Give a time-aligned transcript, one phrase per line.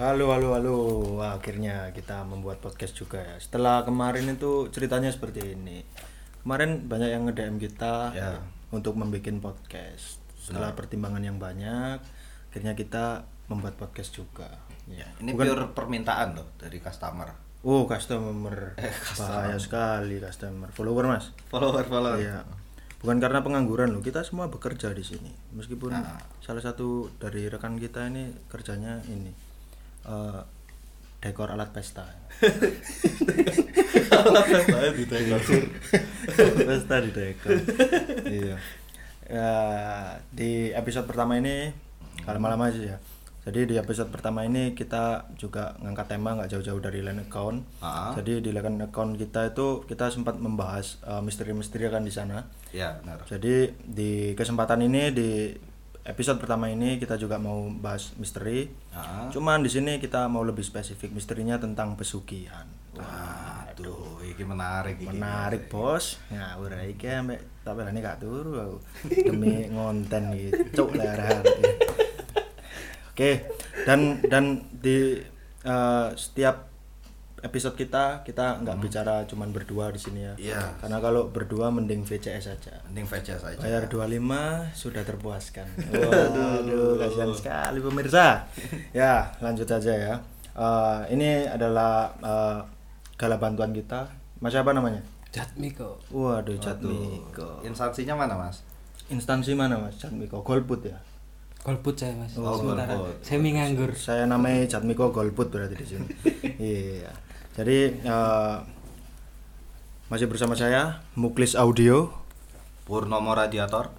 [0.00, 0.76] Halo, halo, halo.
[1.20, 3.36] Wah, akhirnya kita membuat podcast juga ya.
[3.36, 5.84] Setelah kemarin itu ceritanya seperti ini.
[6.40, 8.40] Kemarin banyak yang nge-DM kita Ya.
[8.72, 10.16] untuk membuat podcast.
[10.40, 12.00] Setelah pertimbangan yang banyak,
[12.48, 14.48] akhirnya kita membuat podcast juga.
[14.88, 15.04] Ya.
[15.20, 17.36] Ini pure permintaan loh dari customer.
[17.60, 18.72] Oh, customer.
[19.20, 20.72] Bahaya sekali customer.
[20.72, 21.28] Follower, Mas.
[21.52, 22.16] Follower follower.
[22.16, 22.48] Iya.
[23.04, 25.28] Bukan karena pengangguran loh, kita semua bekerja di sini.
[25.52, 26.24] Meskipun Nah.
[26.40, 29.49] salah satu dari rekan kita ini kerjanya ini
[30.06, 30.40] eh,
[31.20, 32.06] dekor alat pesta.
[36.68, 37.50] pesta di dekor.
[38.28, 38.56] iya.
[39.30, 39.54] Ya,
[40.34, 41.70] di episode pertama ini
[42.24, 42.98] kalau malam aja ya.
[43.40, 47.64] Jadi di episode pertama ini kita juga ngangkat tema nggak jauh-jauh dari line account.
[47.80, 48.12] Ah.
[48.12, 52.44] Jadi di line account kita itu kita sempat membahas eh, misteri-misteri kan di sana.
[52.76, 53.24] Ya, benar.
[53.24, 55.30] Jadi di kesempatan ini di
[56.04, 58.70] episode pertama ini kita juga mau bahas misteri.
[58.94, 59.28] Ah.
[59.28, 62.64] Cuman di sini kita mau lebih spesifik misterinya tentang pesugihan.
[62.96, 65.12] Waduh, ini menarik iki.
[65.12, 66.18] Menarik bos.
[66.32, 68.78] Nah, ora iki ambek tak belani gak turu aku.
[69.28, 70.84] Demi ngonten gitu.
[70.84, 71.44] Cuk lerah.
[73.12, 73.52] Oke,
[73.84, 75.20] dan dan di
[75.64, 76.69] eh, setiap
[77.40, 80.34] episode kita kita nggak bicara cuman berdua di sini ya.
[80.36, 80.62] Iya.
[80.80, 82.74] Karena kalau berdua mending VCS saja.
[82.90, 83.60] Mending VCS aja.
[83.60, 85.66] Bayar 25 sudah terpuaskan.
[85.92, 88.44] Waduh, kasihan sekali pemirsa.
[88.92, 90.14] Ya, lanjut aja ya.
[90.54, 92.58] Eh, ini adalah eh,
[93.16, 94.08] gala bantuan kita.
[94.40, 95.00] Mas siapa namanya?
[95.30, 96.00] Jatmiko.
[96.10, 97.62] Waduh, Jatmiko.
[97.62, 98.64] Instansinya mana, Mas?
[99.12, 99.96] Instansi mana Mas?
[100.00, 100.98] Jatmiko Golput ya.
[101.60, 102.32] Golput saya mas.
[102.40, 103.20] Oh, Sementara golput.
[103.20, 103.92] semi nganggur.
[103.92, 106.08] Saya namanya Jatmiko Golput berarti di sini.
[106.72, 107.12] iya.
[107.54, 108.56] Jadi eh,
[110.06, 112.10] masih bersama saya Muklis Audio.
[112.86, 113.90] Purnomo Radiator.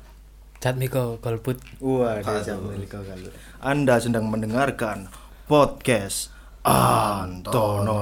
[0.62, 1.58] Jatmiko golput.
[1.82, 3.32] Waduh, Jatmiko kalau
[3.64, 5.10] Anda sedang mendengarkan
[5.50, 6.30] podcast
[6.64, 8.02] Antono.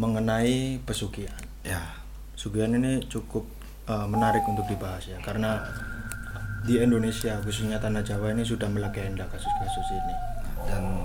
[0.00, 1.36] Mengenai pesugihan.
[1.60, 1.84] Ya.
[2.32, 3.44] Sugihan ini cukup
[3.84, 5.60] uh, menarik untuk dibahas ya karena
[6.64, 10.14] di Indonesia khususnya tanah Jawa ini sudah melegenda kasus-kasus ini.
[10.64, 11.04] Dan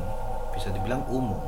[0.56, 1.44] bisa dibilang umum.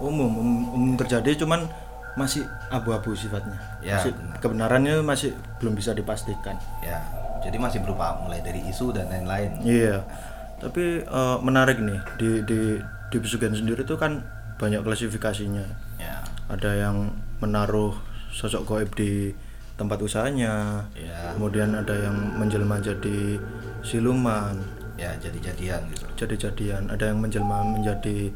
[0.00, 1.68] Umum, umum, umum terjadi cuman
[2.16, 3.60] masih abu-abu sifatnya.
[3.84, 4.36] Ya, Masih- benar.
[4.40, 6.56] kebenarannya masih belum bisa dipastikan.
[6.80, 6.96] Ya.
[7.44, 9.52] Jadi masih berupa mulai dari isu dan lain-lain.
[9.60, 10.00] Iya.
[10.56, 12.60] Tapi uh, menarik nih di di
[13.12, 14.24] di pesugihan sendiri itu kan
[14.56, 15.84] banyak klasifikasinya.
[16.46, 17.12] Ada yang
[17.42, 17.94] menaruh
[18.32, 19.32] sosok goib di
[19.76, 20.86] tempat usahanya.
[20.96, 21.36] Ya.
[21.36, 23.40] Kemudian ada yang menjelma jadi
[23.84, 24.56] siluman,
[24.96, 26.04] Ya, jadi-jadian gitu.
[26.16, 26.88] jadi-jadian.
[26.88, 28.32] Ada yang menjelma menjadi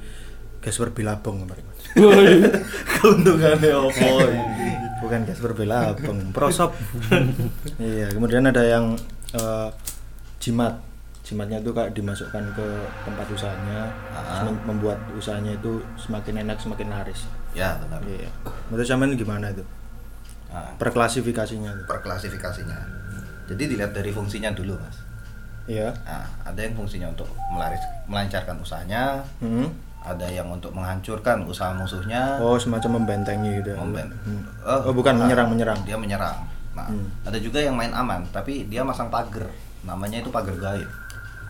[0.61, 1.65] Gasper Bilabong kemarin.
[3.01, 4.09] Keuntungannya apa?
[5.01, 6.77] Bukan Gasper Bilabong, prosop.
[7.81, 8.93] iya, kemudian ada yang
[9.33, 9.69] eh,
[10.37, 10.77] jimat.
[11.21, 12.67] Jimatnya itu kayak dimasukkan ke
[13.05, 14.43] tempat usahanya, Ah.
[14.43, 17.29] mem- membuat usahanya itu semakin enak, semakin laris.
[17.51, 17.99] ya, benar.
[18.05, 18.31] Iya.
[18.69, 19.63] Menurut sampean gimana itu?
[20.49, 21.83] Nah, Perklasifikasinya itu.
[21.85, 22.79] perklasifikasinya.
[23.47, 24.99] Jadi dilihat dari fungsinya dulu, Mas.
[25.67, 25.91] Iya.
[26.01, 29.67] Nah, ada yang fungsinya untuk melaris, melancarkan usahanya, Hmm.
[30.01, 33.75] ada yang untuk menghancurkan usaha musuhnya, Oh, semacam membentengi gitu.
[33.77, 34.43] memben- Hmm.
[34.63, 35.15] Oh, Oh, bukan bukan.
[35.21, 35.79] menyerang, menyerang.
[35.83, 36.39] dia menyerang.
[36.71, 37.07] Nah, Hmm.
[37.25, 39.51] ada juga yang main aman, tapi dia masang pagar,
[39.83, 40.87] namanya itu pagar gaib.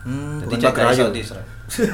[0.01, 0.97] Hmm, Jadi bukan jaga pagar ayu.
[0.97, 1.47] iso diserang.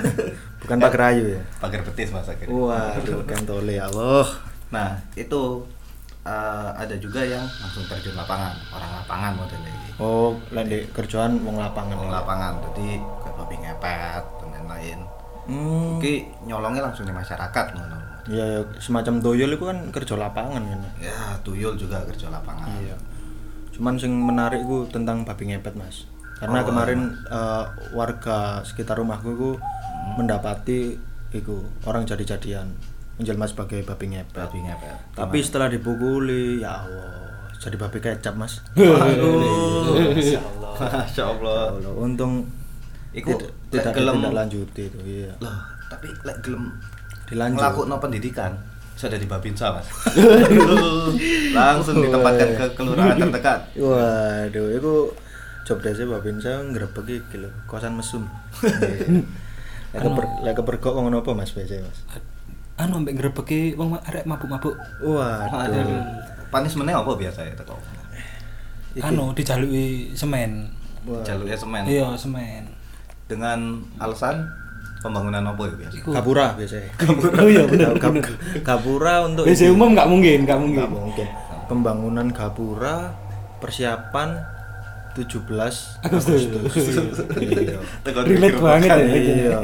[0.64, 1.42] bukan pagar ayu ya.
[1.60, 2.56] pagar betis mas akhirnya.
[2.56, 4.28] Waduh, ya Allah.
[4.72, 5.42] Nah, itu
[6.28, 9.90] eh, ada juga yang langsung terjun lapangan, orang lapangan modelnya ini.
[9.98, 11.96] Oh, lain di kerjaan wong lapangan.
[11.98, 15.00] Orang lapangan, jadi kayak babi ngepet dan lain-lain.
[15.48, 15.98] Hmm.
[15.98, 17.98] Oke, nyolongnya langsung di masyarakat ngono.
[18.28, 20.80] Ya, ya, semacam toyol itu kan kerja lapangan kan.
[21.00, 21.08] ya.
[21.08, 22.68] Ya, tuyul juga kerja lapangan.
[22.84, 23.00] Iya.
[23.72, 26.04] Cuman sing menarik ku tentang babi ngepet, Mas.
[26.38, 29.52] Karena Oh, kemarin eh, warga sekitar rumahku ku
[30.14, 30.96] mendapati
[31.30, 32.70] iku orang jadi-jadian
[33.16, 34.38] menjelma sebagai babi ngepet.
[34.38, 34.98] Babi ngepet.
[35.14, 38.62] Tapi setelah dipukuli, ya Allah, jadi babi kecap, Mas.
[38.78, 39.98] Waduh.
[40.14, 40.72] Masya Allah.
[41.02, 41.62] Masya Allah.
[41.92, 42.46] Untung
[43.10, 43.34] Iku
[43.68, 45.34] tidak gelem- tidak lanjuti itu, iya.
[45.40, 45.58] Loh,
[45.90, 46.70] tapi lek gelem
[47.26, 47.58] Dilanjut.
[47.58, 48.52] ngelakuin pendidikan
[48.94, 49.86] sudah di Babinsa mas
[51.54, 54.94] langsung ditempatkan ke kelurahan terdekat Waduh, itu
[55.68, 58.24] job desa Babinsa ngrebek iki lho, kosan mesum.
[59.92, 62.00] Lek keper lek kepergok wong apa Mas biasanya Mas?
[62.80, 64.76] Anu ambek ngrebeki wong arek mabuk-mabuk.
[65.04, 65.84] Waduh.
[66.48, 67.76] punishmentnya apa biasa ya teko.
[69.04, 70.72] Anu dijaluki semen.
[71.28, 72.68] Jalurnya semen Iya, semen.
[73.28, 74.44] dengan alasan
[75.00, 75.94] pembangunan apa ya biasa?
[76.00, 76.10] Iku.
[76.16, 76.92] Gapura biasanya.
[77.44, 77.92] Oh iya bener.
[78.64, 80.80] Gapura untuk Biasa umum nggak mungkin, nggak mungkin.
[80.80, 81.28] Nggak mungkin.
[81.68, 83.12] Pembangunan Gapura
[83.60, 84.57] persiapan
[85.18, 86.42] 17 Agustus.
[87.42, 87.82] Iya.
[88.06, 88.98] Relate pikir banget ya.
[89.02, 89.58] Iya.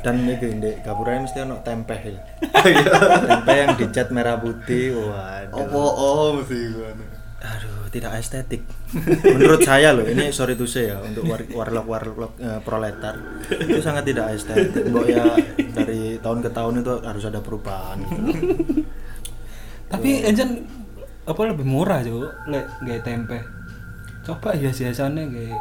[0.00, 2.00] Dan iki ndek Gapura mesti ono tempeh.
[2.08, 2.20] ya.
[2.64, 2.88] Iya.
[3.28, 4.96] Tempeh yang dicat merah putih.
[4.96, 5.60] Waduh.
[5.68, 7.04] Opo oh mesti gimana?
[7.44, 8.64] Aduh, tidak estetik.
[9.20, 13.20] Menurut saya loh, ini sorry to say ya untuk war warlock warlock eh, proletar
[13.52, 14.88] itu sangat tidak estetik.
[14.88, 15.24] Mbok ya
[15.76, 18.00] dari tahun ke tahun itu harus ada perubahan.
[18.00, 18.20] gitu.
[19.92, 20.64] Tapi enjen
[21.28, 23.38] apa lebih murah jo, lek gawe tempe.
[24.24, 25.56] Coba hias-hiasannya gawe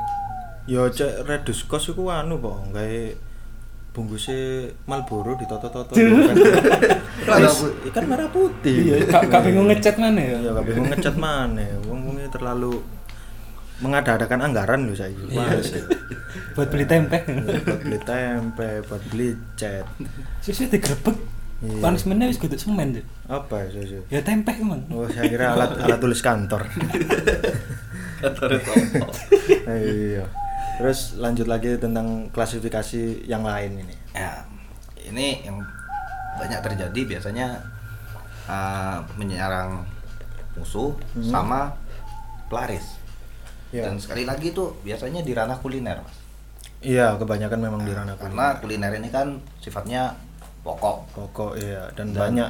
[0.63, 2.99] Yo cek redus kos iku anu kok, gawe
[3.93, 4.71] bungkusnya
[5.37, 5.93] ditoto-toto.
[5.93, 7.87] Merah Wis, putih.
[7.93, 8.75] Ikan merah putih.
[8.89, 10.37] Iya, kak bingung ngecat mana ya?
[10.39, 11.61] Ya gak bingung ngecat mana.
[11.85, 12.81] Wong wong terlalu
[13.83, 15.13] mengada-adakan anggaran loh saya.
[15.13, 15.61] Iya.
[15.61, 15.83] Sih.
[16.57, 17.21] Buat beli tempe.
[17.27, 19.85] buat beli tempe, buat beli cat.
[20.41, 21.32] Susu digrebek.
[21.63, 21.79] Iya.
[21.79, 23.05] Punishmentnya wis kudu semen tuh.
[23.25, 24.03] Apa ya susu?
[24.11, 24.83] Ya tempe emang.
[24.91, 26.67] Oh, saya kira alat alat tulis kantor.
[28.19, 29.05] Kantor Topo.
[29.69, 30.23] iya.
[30.75, 33.95] Terus lanjut lagi tentang klasifikasi yang lain ini.
[34.11, 34.43] Ya,
[35.05, 35.59] ini yang
[36.35, 37.59] banyak terjadi biasanya
[38.43, 39.83] uh, menyerang
[40.55, 41.23] musuh Hmm.
[41.25, 41.59] sama
[42.47, 42.95] pelaris.
[43.71, 43.87] Iya.
[43.87, 46.17] Dan sekali lagi itu biasanya di ranah kuliner, Mas.
[46.79, 48.91] Iya, kebanyakan memang di ranah Karena kuliner.
[48.91, 49.27] kuliner ini kan
[49.59, 50.13] sifatnya
[50.63, 50.97] pokok.
[51.11, 52.49] Pokok iya dan, Dan- banyak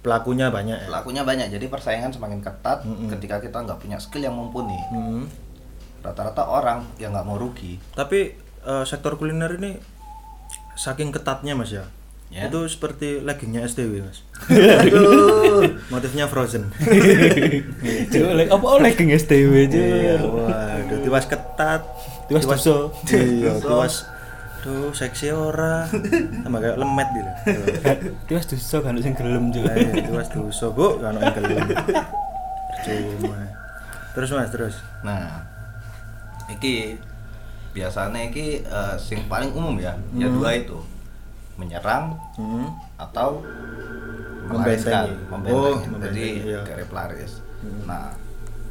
[0.00, 0.88] pelakunya banyak ya.
[0.88, 3.12] Pelakunya banyak, jadi persaingan semakin ketat Mm-mm.
[3.12, 4.76] ketika kita nggak punya skill yang mumpuni.
[4.88, 5.28] Hmm.
[6.00, 7.76] Rata-rata orang yang nggak mau rugi.
[7.92, 8.32] Tapi
[8.64, 9.76] eh, sektor kuliner ini
[10.76, 11.84] saking ketatnya Mas ya.
[12.26, 12.50] Ya.
[12.50, 14.26] Itu seperti leggingnya STW Mas.
[14.50, 15.62] Aduh.
[15.94, 16.74] Motifnya frozen.
[18.12, 19.78] Coba apa oleh geng STW aja.
[19.78, 21.86] Iya, waduh, tiwas ketat.
[22.26, 22.90] Tiwas doso.
[23.06, 24.15] Iya, tiwas.
[24.66, 25.86] Duh, seksi ora.
[26.42, 27.30] Sama kayak lemet gitu.
[28.26, 29.70] Tiwas doso kan sing gelem juga.
[29.72, 31.70] iya, tiwas doso, Bu, kan ono gelem.
[31.70, 33.38] Percuma.
[34.12, 34.74] Terus Mas, terus.
[35.00, 35.46] Nah,
[36.48, 36.98] iki
[37.70, 40.34] biasanya iki eh, sing paling umum ya, ya Hmm.
[40.34, 40.80] dua itu
[41.54, 42.66] menyerang Hmm.
[42.96, 43.44] atau
[44.46, 45.30] melariskan, Membentengi.
[45.30, 45.54] membentengi.
[45.54, 46.84] Oh, Jadi iya.
[46.84, 47.32] pelaris.
[47.60, 47.84] Hmm.
[47.84, 48.10] Nah,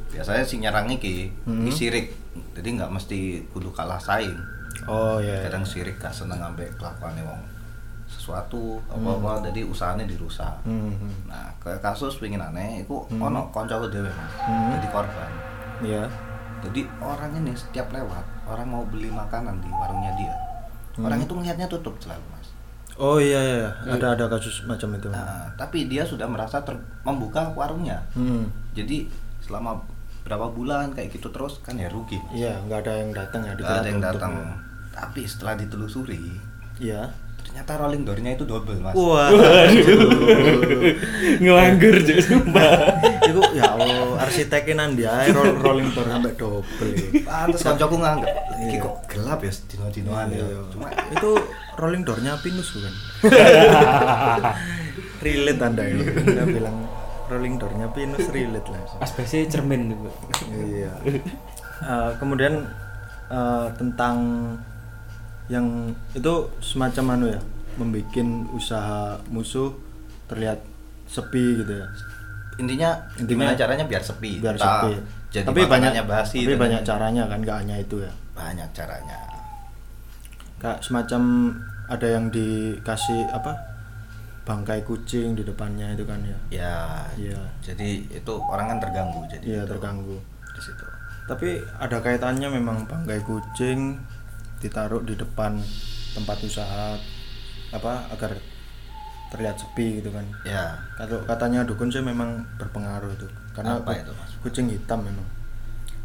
[0.10, 1.64] biasanya si nyerang iki, Hmm.
[1.64, 2.08] iki sirik,
[2.52, 3.20] jadi nggak mesti
[3.52, 4.36] kudu kalah saing.
[4.84, 5.34] Oh iya.
[5.34, 5.48] iya.
[5.48, 7.42] Kadang sirik gak seneng ambek kelakuannya wong
[8.06, 10.54] sesuatu apa-apa jadi usahanya dirusak.
[10.62, 11.26] Hmm, hmm.
[11.26, 13.18] Nah, kayak kasus pingin aneh, itu Hmm.
[13.24, 14.78] ono koncoku dhewe mas, Hmm.
[14.78, 15.32] jadi korban.
[15.82, 16.04] Iya.
[16.62, 20.34] Jadi orang ini setiap lewat, orang mau beli makanan di warungnya dia,
[20.96, 21.06] Hmm.
[21.06, 22.48] orang itu melihatnya tutup selalu mas.
[22.96, 25.10] Oh iya iya, ada ada kasus macam itu.
[25.10, 28.00] Nah, tapi dia sudah merasa ter- membuka warungnya.
[28.14, 28.48] Hmm.
[28.72, 29.10] Jadi
[29.42, 29.76] selama
[30.26, 32.18] berapa bulan kayak gitu terus kan ya rugi.
[32.18, 32.34] Mas.
[32.34, 33.54] Iya, nggak ada yang datang ya.
[33.54, 34.32] Nggak ada yang datang.
[34.34, 34.46] ya.
[34.92, 36.20] Tapi setelah ditelusuri,
[36.82, 37.14] Iya.
[37.46, 38.92] ternyata rolling door-nya itu double mas.
[38.98, 39.30] Wah.
[41.38, 42.70] Ngelanggar juga sumpah.
[43.22, 46.92] Iku ya Allah, arsiteknya nanti ae roll, rolling door sampai double.
[47.22, 48.34] Pantes kancaku nganggep,
[48.66, 50.42] iki kok gelap ya dino-dinoan ya.
[50.42, 50.58] Iya.
[50.74, 51.30] Cuma itu
[51.78, 52.94] rolling doornya Pinus bukan?
[55.26, 56.04] relate anda ini.
[56.06, 56.78] Anda bilang
[57.26, 59.02] rolling doornya Pinus relate lah.
[59.02, 59.98] Asbesnya cermin tuh.
[60.06, 60.10] Bu.
[60.66, 60.92] iya.
[61.76, 62.64] Eh, kemudian
[63.28, 64.16] eh, tentang
[65.46, 67.42] yang itu semacam anu ya,
[67.76, 68.16] membuat
[68.52, 69.76] usaha musuh
[70.26, 70.58] terlihat
[71.06, 71.88] sepi gitu ya.
[72.56, 74.40] intinya, Intinya- gimana caranya biar sepi.
[74.40, 74.94] Biar Entah sepi.
[75.36, 76.88] Jadi tapi banyak basi tapi banyak lain-lain.
[76.88, 78.12] caranya kan, nggak hanya itu ya.
[78.32, 79.18] banyak caranya.
[80.56, 81.52] kayak semacam
[81.92, 83.75] ada yang dikasih apa
[84.46, 86.78] bangkai kucing di depannya itu kan ya Ya,
[87.18, 87.42] Iya.
[87.60, 90.86] jadi itu orang kan terganggu jadi iya itu terganggu di situ.
[91.26, 93.98] tapi ada kaitannya memang bangkai kucing
[94.56, 95.58] ditaruh di depan
[96.14, 96.94] tempat usaha
[97.72, 98.38] apa agar
[99.28, 104.14] terlihat sepi gitu kan Ya, kalau katanya dukun sih memang berpengaruh itu karena Apa itu,
[104.14, 104.32] Mas?
[104.40, 105.26] kucing hitam memang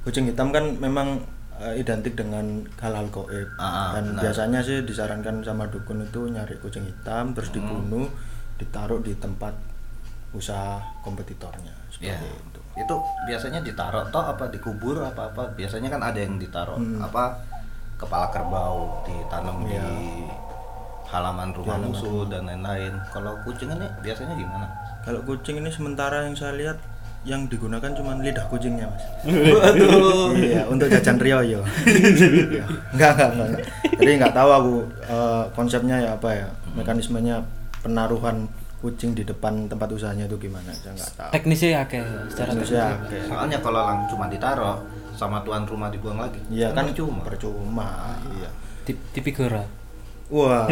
[0.01, 1.21] kucing hitam kan memang
[1.61, 4.23] eh, identik dengan hal-hal goib Ah, ah, dan benar.
[4.25, 7.61] biasanya sih disarankan sama dukun itu nyari kucing hitam terus Hmm.
[7.61, 8.09] dibunuh
[8.61, 9.57] ditaruh di tempat
[10.31, 12.15] usaha kompetitornya ya.
[12.15, 12.95] seperti itu Itu
[13.27, 15.43] biasanya ditaruh toh apa dikubur apa apa.
[15.53, 17.03] Biasanya kan ada yang ditaruh Hmm.
[17.03, 17.35] apa
[17.97, 19.83] kepala kerbau ditanam Iya.
[19.83, 20.25] di
[21.07, 22.95] halaman rumah halaman musuh dan lain-lain.
[23.11, 24.67] Kalau kucing ini biasanya gimana?
[25.01, 26.77] kalau kucing ini sementara yang saya lihat
[27.23, 29.01] yang digunakan cuma lidah kucingnya mas
[29.51, 30.33] Waduh.
[30.35, 32.65] iya untuk jajan rioyo Iya.
[32.95, 33.67] enggak enggak enggak enggak.
[33.95, 34.75] jadi nggak tahu aku
[35.07, 37.41] eh, konsepnya ya apa ya mekanismenya
[37.81, 42.81] penaruhan kucing di depan tempat usahanya itu gimana saya nggak tahu Teknisnya akeh secara Teknisnya
[42.81, 43.05] teknis.
[43.05, 43.21] akeh.
[43.29, 44.77] Soalnya kalau lang cuma ditaruh
[45.13, 46.41] sama tuan rumah dibuang lagi.
[46.49, 47.21] iya kan cuma.
[47.21, 48.49] percuma iya
[48.81, 49.61] Tip- Tipikora.
[50.31, 50.65] Wah.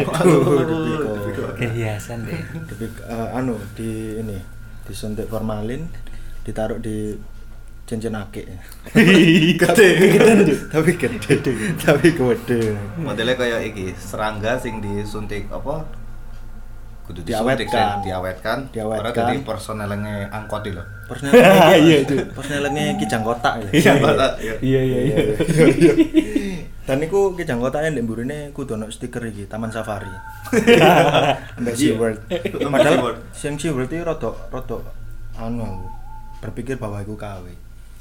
[1.59, 2.41] Kehiasan deh.
[2.65, 4.37] Dipik- eh, anu di ini
[4.87, 5.85] disuntik formalin,
[6.41, 7.13] ditaruh di
[7.85, 8.45] cincin ake.
[8.89, 9.89] Gede.
[10.65, 11.35] Tapi gede,
[11.77, 12.61] tapi gede.
[12.97, 15.85] Modelnya kayak iki, serangga sing disuntik apa?
[17.09, 18.05] Kudu Diawetkan.
[18.05, 18.57] diawetkan.
[18.69, 19.13] Diawetkan.
[19.17, 20.77] Dadi personelnya angkot itu.
[21.09, 22.15] Persnelnya Iya, itu.
[22.37, 23.69] Persnelnya kijang kotak ya.
[23.73, 24.53] Iya, Iya.
[24.61, 25.17] Iya iya iya.
[26.87, 30.09] Dan iku kijang kotaknya ndek mburine kudu ono stiker iki Taman Safari.
[31.57, 32.19] Ambek SeaWorld.
[32.61, 34.77] Padahal sing SeaWorld iki rada rada
[35.37, 35.89] anu.
[36.39, 37.45] Berpikir bahwa iku KW.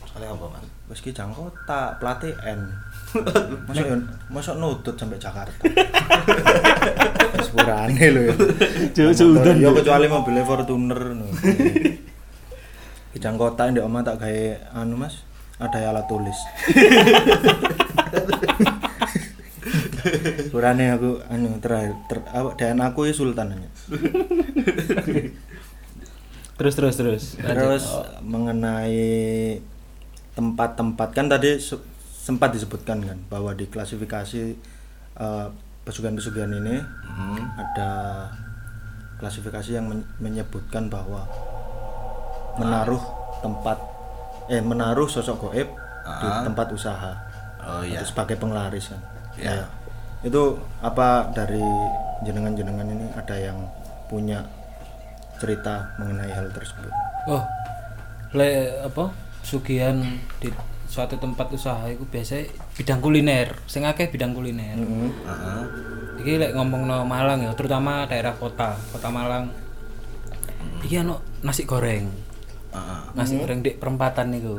[0.04, 0.64] Soalnya apa, Mas?
[0.88, 2.64] Wis kijang kotak, plate N.
[3.68, 3.96] Masuk yo
[4.32, 5.68] masuk nutut sampai Jakarta.
[7.44, 8.34] Sepurane lho ya.
[8.96, 9.60] Jauh sudan.
[9.60, 11.28] Yo kecuali mobilnya Fortuner no.
[13.12, 14.44] Kijang kotak ndek omah tak gawe
[14.80, 15.28] anu Mas,
[15.60, 16.40] ada alat tulis.
[20.48, 23.60] Kurane aku anu terakhir ter, apa dan aku ya sultan.
[26.56, 27.36] Terus terus terus.
[27.36, 28.24] Terus Lanjut.
[28.24, 29.04] mengenai
[30.38, 31.82] tempat-tempat kan tadi se-
[32.16, 34.54] sempat disebutkan kan bahwa di klasifikasi
[35.16, 35.46] eh,
[35.82, 37.42] pesugihan-pesugihan ini Hmm.
[37.56, 37.90] ada
[39.18, 41.26] klasifikasi yang men- menyebutkan bahwa
[42.54, 43.02] menaruh
[43.40, 43.78] tempat
[44.46, 45.68] eh menaruh sosok goib
[45.98, 46.42] di Ah.
[46.42, 47.12] tempat usaha
[47.60, 47.98] Oh iya.
[47.98, 49.00] Itu sebagai penglaris kan
[49.34, 49.50] Iya.
[49.52, 49.66] Ya.
[50.20, 50.42] itu
[50.80, 51.62] apa dari
[52.20, 53.58] jenengan-jenengan ini ada yang
[54.06, 54.42] punya
[55.36, 56.90] cerita mengenai hal tersebut
[57.26, 57.42] Oh,
[58.32, 58.48] le
[58.80, 59.10] apa?
[59.42, 60.00] Sugihan
[60.42, 60.48] di
[60.88, 63.54] suatu tempat usaha itu biasanya bidang kuliner.
[63.68, 64.76] Sing akeh bidang kuliner.
[64.76, 65.08] Mm-mm.
[65.24, 65.62] Heeh.
[66.24, 69.52] Iki lek ngomong no Malang ya, terutama daerah kota, kota Malang.
[70.82, 72.10] Iki ano nasi goreng.
[72.74, 73.00] Heeh.
[73.14, 74.58] Nasi goreng di perempatan niku.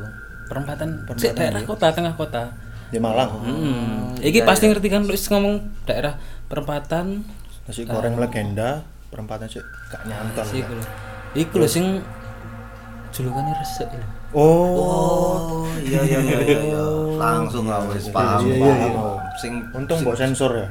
[0.49, 2.49] Perempatan, sik daerah kota, tengah kota.
[2.89, 4.17] di Malang Hmm.
[4.17, 6.17] Iki pasti ngerti kan lu ngomong daerah
[6.49, 7.21] perempatan
[7.69, 8.81] nasi goreng legenda
[9.13, 9.61] perempatan sih
[9.93, 10.85] gak nyantol iku lho.
[11.37, 12.01] Iku lho sing
[13.13, 14.07] julukannya resek lho.
[14.33, 16.59] Oh Oh, iya iya iya iya.
[16.69, 16.83] iya.
[17.19, 18.45] Langsung lah wis paham.
[18.47, 19.01] Iya, iya, iya.
[19.41, 20.67] Sing untung mbok sensor ya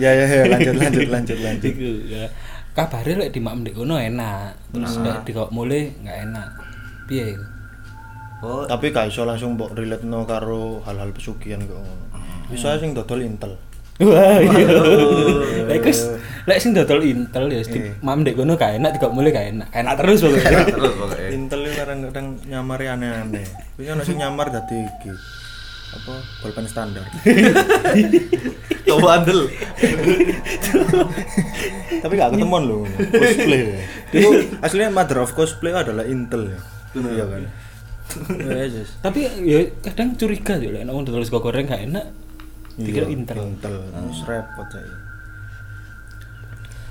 [0.00, 2.26] ya ya ya lanjut lanjut lanjut lanjut Iku ya.
[2.70, 6.48] Kabare lek di mak ndek kono enak, terus lek di kok mulai nggak enak.
[7.10, 7.44] Piye iku?
[8.40, 12.04] Oh, tapi gak iso langsung mbok relate no karo hal-hal pesugihan kok ngono
[12.50, 13.54] bisa sing dodol intel
[14.00, 14.68] Wah, iya.
[15.68, 16.00] Lek wis
[16.48, 18.00] lek sing dodol intel ya di Iya.
[18.00, 19.68] mam ndek kono gak enak, di kok mulai gak enak.
[19.70, 20.48] Enak terus pokoknya.
[20.50, 21.28] enak terus pokoknya.
[21.30, 23.44] intel itu kadang-kadang nyamari aneh-aneh
[23.76, 25.12] ini ono sing nyamar dadi iki
[25.90, 27.02] apa pulpen standar
[28.86, 29.50] Coba andel.
[32.00, 33.74] tapi gak ketemuan loh cosplay
[34.08, 34.28] itu
[34.58, 36.58] aslinya mother of cosplay adalah intel ya
[36.96, 37.44] iya kan
[38.26, 38.98] Ya, yes.
[38.98, 42.10] Tapi ya kadang curiga ya lek nek wong dodol sego goreng gak enak.
[42.76, 43.36] Dikira Iya, intel.
[43.48, 43.74] intel
[44.06, 44.94] Wis repot saya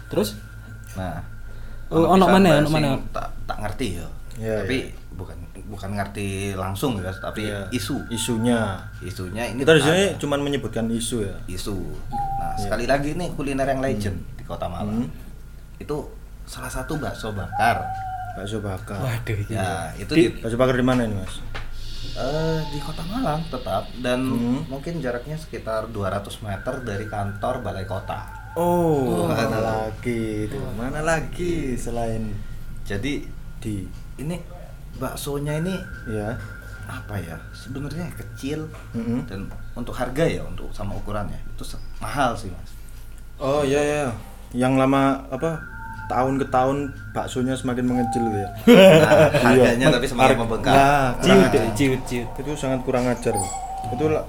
[0.09, 0.29] Terus
[0.97, 1.21] Nah.
[1.89, 2.89] Oh, ono mana, ono mana?
[3.09, 4.07] Tak tak ngerti ya.
[4.37, 7.65] Iya, tapi bukan bukan ngerti langsung ya, tapi Iya.
[7.69, 7.97] isu.
[8.09, 11.77] isunya Isunya ini kita di sini ada cuman menyebutkan isu ya isu.
[12.09, 15.05] Nah, sekali lagi nih kuliner yang legend di Kota Malang.
[15.05, 15.09] Hmm.
[15.77, 16.09] Itu
[16.45, 17.85] salah satu bakso bakar.
[18.33, 19.51] bakso bakar waduh iki.
[19.51, 21.41] Ya, itu Di- di, bakso bakar di mana ini mas
[22.15, 24.61] eh, di Kota Malang tetap dan Hmm.
[24.67, 28.37] mungkin jaraknya sekitar 200 meter dari kantor Balai Kota.
[28.55, 30.57] oh, mana lagi itu?
[30.75, 32.33] Mana lagi selain
[32.83, 33.21] Jadi
[33.61, 33.85] di
[34.17, 34.35] ini
[34.97, 35.77] baksonya ini
[36.09, 36.33] ya
[36.89, 37.37] apa ya?
[37.53, 39.29] Sebenarnya kecil Mm-mm.
[39.29, 39.45] dan
[39.77, 41.37] untuk harga ya untuk sama ukurannya.
[41.53, 41.61] Itu
[42.01, 42.73] mahal sih mas.
[43.37, 44.03] Oh iya ya
[44.51, 45.61] yang lama apa
[46.09, 46.77] tahun ke tahun
[47.11, 48.49] baksonya semakin mengecil gitu ya.
[48.99, 49.93] Nah, harganya Iya.
[49.93, 50.73] tapi semakin Har- membengkak.
[50.73, 52.27] Nah, ciut ya, ciut ciut.
[52.35, 53.37] itu sangat kurang ajar.
[53.87, 54.25] Itu lah-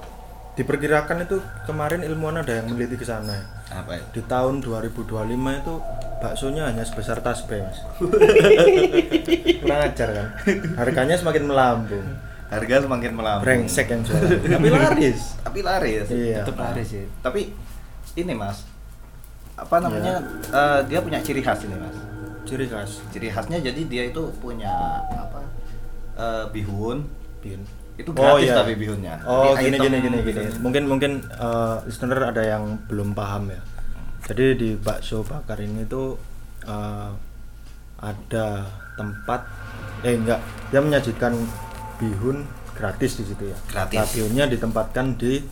[0.51, 3.33] diperkirakan itu kemarin ilmuwan ada yang meneliti ke sana.
[3.33, 3.43] Ya.
[3.71, 5.07] apa ya di tahun 2025
[5.55, 5.73] itu
[6.19, 7.79] baksonya hanya sebesar tasbih mas.
[9.57, 10.27] Kurang ajar kan?
[10.75, 12.03] Harganya semakin melambung.
[12.47, 13.47] Harga semakin melambung.
[13.47, 15.39] Brengsek yang jualan tapi laris.
[15.39, 16.05] Tapi laris.
[16.05, 16.43] Iya.
[16.43, 17.05] Tetep laris ya.
[17.23, 17.55] tapi
[18.13, 18.67] ini mas
[19.61, 20.17] apa namanya
[20.49, 21.97] eh, dia punya ciri khas ini mas.
[22.49, 23.05] Ciri khas.
[23.13, 25.45] Ciri khasnya jadi dia itu punya apa
[26.17, 27.05] eh, bihun.
[27.41, 27.61] Bin
[28.01, 28.57] itu gratis iya.
[28.57, 29.15] tapi bihunnya.
[29.27, 30.17] Oh Jadi gini item gini gini.
[30.17, 30.53] gini bihun.
[30.63, 33.61] mungkin mungkin eh, listener ada yang belum paham ya.
[34.25, 36.17] Jadi di bakso bakar ini tuh
[36.65, 37.11] eh,
[38.01, 38.47] ada
[38.97, 39.41] tempat
[40.01, 40.41] eh enggak.
[40.73, 41.37] Dia menyajikan
[42.01, 43.57] bihun gratis di situ ya.
[43.69, 43.97] Gratis.
[44.01, 45.43] Nah, bihunnya ditempatkan di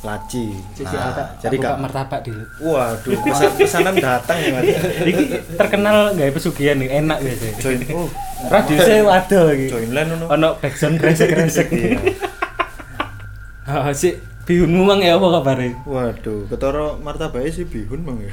[0.00, 2.32] laci Nah, ada jadi kak martabak di.
[2.58, 4.64] waduh pesan pesanan datang ya mas
[5.02, 7.46] Iki terkenal gak pesugihan nih, enak biasa.
[7.58, 8.08] join oh
[8.42, 9.66] Radiusnya waduh iki.
[9.68, 11.68] join line ono Ono backsound kresek-kresek.
[11.76, 12.00] Iya.
[13.66, 15.78] Ah, sih Bihunmu mang ya apa kabare?
[15.84, 18.32] Waduh, ketara martabake si bihun mang ya.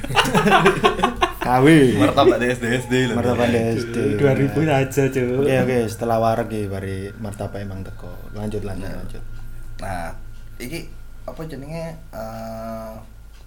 [1.46, 1.78] Kawe.
[1.94, 3.14] Martabak SD SD lho.
[3.14, 4.18] Martabak SD.
[4.18, 5.26] 2000 aja, Cuk.
[5.38, 8.10] Oke oke, setelah wareg ya bari martabak emang teko.
[8.34, 9.22] Lanjut lanjut lanjut.
[9.78, 10.10] Nah,
[10.58, 10.90] iki
[11.28, 12.92] apa jenenge eh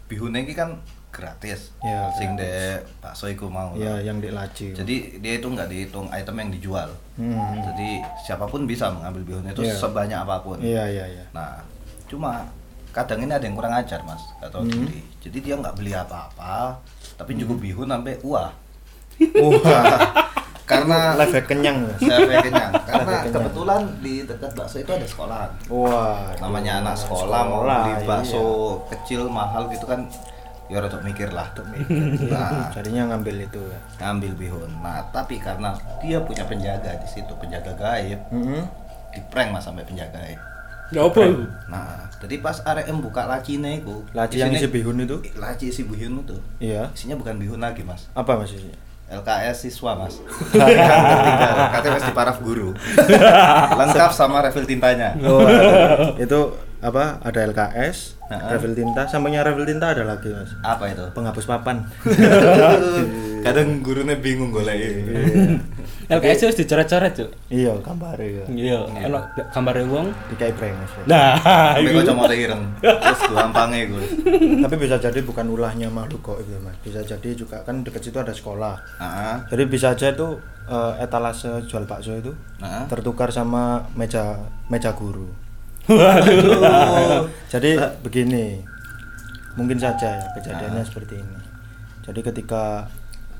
[0.06, 0.76] bihune iki kan
[1.12, 1.76] gratis.
[1.80, 3.76] Ya, Sing dek bakso iku mau.
[3.76, 4.72] Ya yang di laci.
[4.72, 6.90] Jadi dia itu nggak dihitung item yang dijual.
[7.16, 7.60] Hmm.
[7.62, 9.76] Jadi siapa pun bisa mengambil bihun itu Iya.
[9.76, 10.58] sebanyak apa pun.
[10.58, 11.24] Iya iya iya.
[11.32, 11.60] Nah,
[12.08, 12.48] cuma
[12.92, 14.84] kadang ini ada yang kurang ajar mas, gak tahu Hmm.
[14.84, 15.00] beli.
[15.20, 16.80] Jadi dia nggak beli apa-apa,
[17.16, 18.52] tapi cukup bihun sampai wah.
[19.36, 20.00] Wah,
[20.72, 21.78] Karena live kenyang.
[22.00, 22.72] Pengen kenyang.
[22.82, 23.34] Karena Live kenyang.
[23.36, 25.42] kebetulan di dekat bakso itu ada sekolah.
[25.68, 28.44] Wah, Namanya anak sekolah, mau beli bakso
[28.88, 30.08] kecil mahal gitu kan,
[30.66, 31.52] ya harus mikir lah.
[31.52, 31.84] Iya.
[32.32, 33.80] Nah, Jadinya ngambil itu ya.
[34.02, 34.72] ngambil bihun.
[34.80, 38.64] Nah, tapi karena dia punya penjaga di situ, penjaga gaib, Mm-mm.
[39.12, 40.40] diprank mas sampai penjaga gaib.
[40.92, 41.24] Ya apa?
[41.24, 41.48] iku?
[41.68, 45.24] Nah, jadi pas RM buka lacine itu, Laci yang isi bihun itu?
[45.36, 46.92] laci isi bihun itu, Iya.
[46.92, 48.76] isinya bukan bihun lagi mas, Apa mas isinya?
[49.12, 50.24] LKS siswa mas,
[51.76, 52.72] katanya mas di paraf guru,
[53.80, 55.20] lengkap sama refill tintanya.
[55.20, 55.44] Oh,
[56.16, 57.22] itu apa?
[57.22, 58.48] Ada LKS, Nah.
[58.50, 60.56] refill tinta, sampingnya refill tinta ada lagi mas.
[60.62, 61.04] Apa itu?
[61.12, 61.84] Penghapus papan.
[63.46, 65.04] Kadang gurunya bingung golek.
[66.08, 67.30] LKS wis dicoret-coret, Cuk.
[67.48, 68.44] iya, gambar ya.
[68.48, 69.20] Iya, ono
[69.50, 70.12] gambare wong.
[70.30, 70.92] Dikai prank mas.
[71.06, 71.40] Nah,
[71.76, 72.00] Tapi iku.
[72.00, 74.04] kok cuma ireng, terus gampangnya gue.
[74.60, 76.76] Tapi bisa jadi bukan ulahnya makhluk kok itu mas.
[76.80, 78.76] Bisa jadi juga kan dekat situ ada sekolah.
[79.00, 80.28] Nah, Jadi bisa aja itu
[80.68, 82.88] eh, etalase jual bakso itu nah.
[82.88, 85.28] tertukar sama meja meja guru.
[85.88, 87.26] Waduh.
[87.50, 87.72] Jadi
[88.02, 88.62] begini,
[89.56, 91.38] mungkin saja ya kejadiannya seperti ini.
[92.02, 92.88] Jadi ketika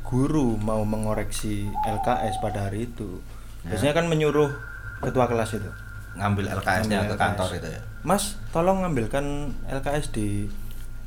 [0.02, 3.22] guru mau mengoreksi LKS pada hari itu,
[3.64, 4.52] biasanya kan menyuruh
[5.00, 5.72] ketua kelas itu,
[6.12, 7.82] Ngambil LKS-nya ke kantor itu ya.
[8.04, 10.50] Mas, tolong ambilkan LKS di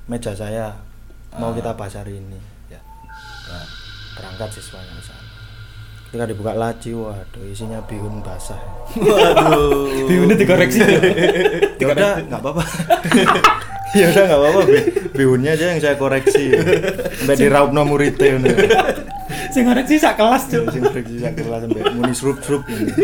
[0.09, 0.73] meja saya,
[1.37, 1.57] mau Ah.
[1.57, 2.41] kita bahas hari ini.
[2.69, 2.81] Ya,
[3.45, 3.67] Nah,
[4.17, 5.24] berangkat siswanya ke sana.
[6.15, 8.55] Ketika dibuka laci, waduh isinya bihun basah.
[8.95, 10.07] Waduh.
[10.07, 10.79] Bihunnya dikoreksi.
[11.75, 12.63] ya udah nggak apa-apa
[13.99, 14.79] ya udah nggak apa-apa Bi.
[15.11, 16.55] bihunnya aja yang saya koreksi
[17.19, 18.47] sampai diraup no muridnya ngono.
[19.51, 20.71] Sing ngoreksi sak kelas, Cuk.
[20.71, 22.95] sing koreksi sak kelas sampai muni srup-srup ini.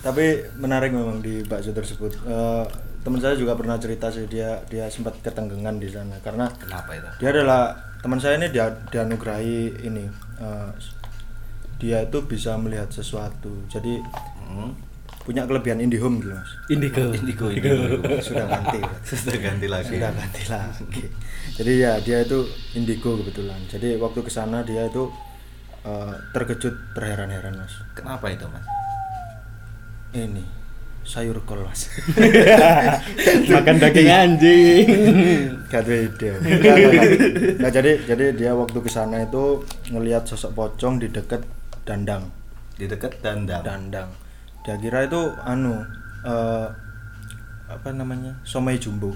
[0.00, 2.64] tapi menarik memang di bakso tersebut Eh,
[3.02, 7.08] teman saya juga pernah cerita sih dia dia sempat ketenggengan di sana karena Kenapa itu?
[7.18, 7.62] dia adalah
[7.98, 10.70] teman saya ini dia dianugerahi ini eh,
[11.76, 14.00] dia itu bisa melihat sesuatu jadi
[14.46, 14.70] Hmm.
[15.20, 17.10] punya kelebihan IndiHome gitu mas Indigo.
[17.10, 18.14] Indigo, indigo.
[18.22, 18.78] sudah ganti
[19.10, 19.90] Sudah ganti lagi.
[19.92, 21.04] sudah ganti lagi
[21.52, 25.10] jadi ya dia itu indigo kebetulan jadi waktu ke sana dia itu
[25.82, 28.62] eh, terkejut terheran-heran mas Kenapa itu, Mas?
[30.14, 30.46] ini
[31.06, 31.86] sayur kol mas
[33.54, 34.10] Makan daging.
[34.10, 34.86] Anjing.
[35.70, 36.30] gak ada ide.
[37.56, 39.62] Nggak, jadi jadi dia waktu ke sana itu
[39.94, 41.46] ngelihat sosok pocong di dekat
[41.86, 42.26] dandang.
[42.74, 43.62] Di dekat dandang.
[43.62, 44.10] dandang.
[44.66, 45.86] Dia kira itu anu
[46.26, 46.68] eh,
[47.70, 48.34] apa namanya?
[48.42, 49.14] Somai jumbo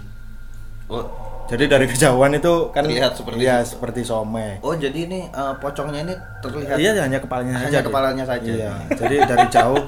[0.90, 1.06] Oh,
[1.46, 3.62] jadi dari kejauhan itu kan Terlihat seperti itu.
[3.64, 7.76] seperti somai oh jadi ini eh, pocongnya ini terlihat Iya hanya kepalanya Hanya saja.
[7.76, 7.86] dia.
[7.86, 8.50] kepalanya saja.
[8.50, 8.72] Iya.
[8.92, 9.82] Jadi dari jauh,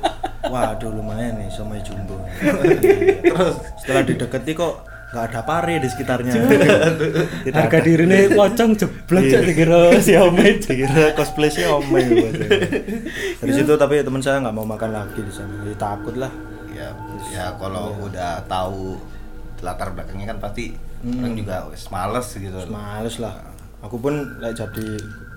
[0.44, 2.18] waduh lumayan nih somai jumbo.
[3.24, 4.74] Terus Setelah dideketi kok
[5.12, 6.32] nggak ada pare di sekitarnya.
[6.32, 7.84] Tidak Harga ada.
[7.84, 9.38] dirine pocong jeblok Iya.
[9.42, 10.62] Dikira si Omet.
[10.62, 12.58] Dikira cosplay omai bahasanya.
[13.38, 15.52] Dari situ tapi teman saya nggak mau makan lagi di sana.
[15.62, 16.32] Jadi takut lah.
[16.72, 16.88] ya
[17.28, 18.02] ya kalau Iya.
[18.02, 18.96] udah tahu
[19.60, 21.18] latar belakangnya kan pasti Hmm.
[21.18, 22.54] orang juga wes males gitu.
[22.54, 23.34] Terus males lah.
[23.82, 24.86] Aku pun lek jadi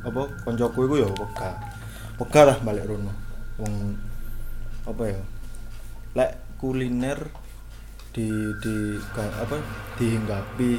[0.06, 1.52] apa koncoku iku ya wega.
[2.22, 3.14] Wega lah balik rono.
[3.58, 3.98] Wong
[4.86, 5.22] apa ya?
[6.14, 7.20] Lek kuliner
[8.16, 8.32] di
[8.64, 9.58] di apa
[10.00, 10.72] dihinggapi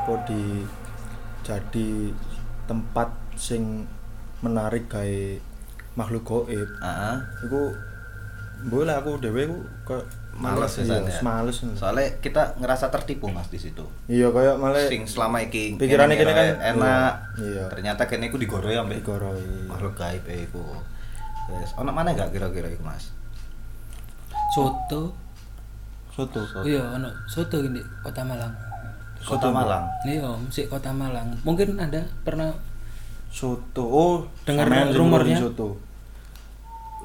[0.00, 0.64] apa di
[1.44, 1.88] jadi
[2.64, 3.84] tempat sing
[4.40, 5.20] menarik gawe
[5.98, 7.16] makhluk goib Heeh.
[7.44, 7.62] iku
[8.70, 9.58] boleh aku dhewe iku
[10.40, 11.20] kayak Males ya, iya, San, ya?
[11.20, 13.84] males Soalnya kita ngerasa tertipu Mas di situ.
[14.06, 17.12] iya kayak malah Sing selama iki Pikirannya kene kan, enak.
[17.38, 17.64] iya.
[17.68, 20.64] Ternyata kene iku digoroi ambek digoroi makhluk gaib e iku.
[21.50, 23.12] Wes, ono mana enggak kira-kira iku Mas?
[24.50, 25.12] Soto.
[26.10, 28.50] soto iya, ono soto ini Kota Malang.
[29.20, 29.84] Kota Malang.
[30.02, 31.32] Iya, musik Kota Malang.
[31.44, 32.50] Mungkin Anda pernah
[33.30, 35.38] soto oh Dengar rumornya?
[35.38, 35.78] soto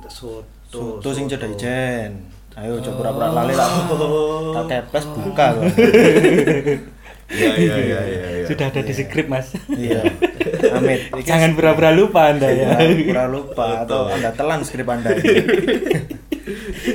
[0.06, 0.46] Soto.
[1.02, 3.70] soto sing cedek ijen ayo coba pura-pura lali tak
[4.54, 5.48] tak kepes buka
[7.26, 8.26] Iya iya iya iya.
[8.38, 8.46] iya.
[8.46, 9.58] Sudah ada di skrip, Mas.
[9.72, 9.98] iya
[10.72, 12.78] amit Jangan pura-pura lupa Anda ya.
[12.78, 15.10] pura lupa atau anda telan skrip anda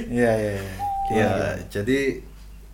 [0.09, 0.71] iya iya iya
[1.11, 1.31] Iya,
[1.67, 2.23] jadi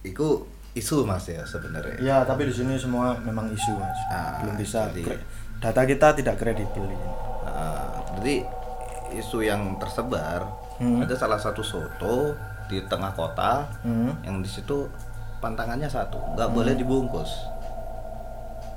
[0.04, 0.44] itu
[0.76, 3.96] isu mas ya sebenarnya Ya, tapi di sini semua memang isu, Mas.
[4.06, 5.16] Ah, Belum bisa jadi-
[5.56, 7.08] data kita tidak kredibel ini.
[7.42, 8.44] Nah, jadi
[9.16, 10.44] isu yang tersebar
[10.76, 11.00] Hmm.
[11.00, 14.10] ada salah satu soto di tengah kota Hmm.
[14.22, 14.86] yang di situ
[15.36, 17.30] pantangannya satu nggak boleh dibungkus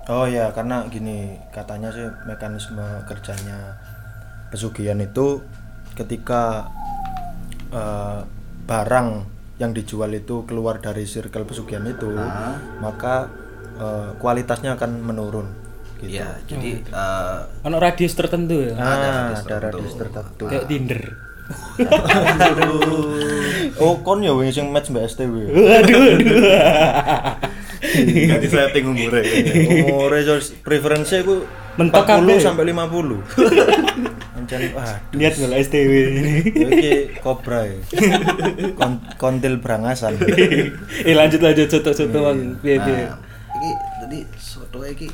[0.07, 3.77] Oh ya, karena gini katanya sih mekanisme kerjanya
[4.49, 5.37] pesugihan itu
[5.93, 6.65] ketika
[7.69, 8.19] eh,
[8.65, 9.09] barang
[9.57, 12.57] yang dijual itu keluar dari circle pesugihan itu, Ah.
[12.79, 13.29] maka
[13.77, 15.45] eh, kualitasnya akan menurun.
[16.01, 16.17] Gitu.
[16.17, 18.73] Iya, jadi eh, Ono radius tertentu ya.
[18.73, 19.61] Ah, Ada ada, radius tertentu.
[19.77, 20.43] radius tertentu.
[20.47, 21.01] Kayak Tinder.
[23.81, 25.33] Oh, kon ya wing sing match Mbak STW.
[25.49, 26.39] Waduh, waduh.
[27.99, 29.23] nggak disetting umurnya.
[29.87, 30.19] Umure
[30.59, 32.37] preferensi aku Mentok 40 kabeh.
[32.37, 33.23] sampai 50.
[34.35, 34.99] Ancen waduh.
[35.11, 36.33] Niat nggak STW ini.
[36.45, 37.79] Iki kobra ya.
[38.73, 40.19] Kon- kontil berangasan.
[41.01, 42.59] eh lanjut lanjut soto-soto Bang.
[42.59, 43.03] Piye piye.
[43.05, 43.15] Nah,
[43.55, 45.07] ini jadi soto iki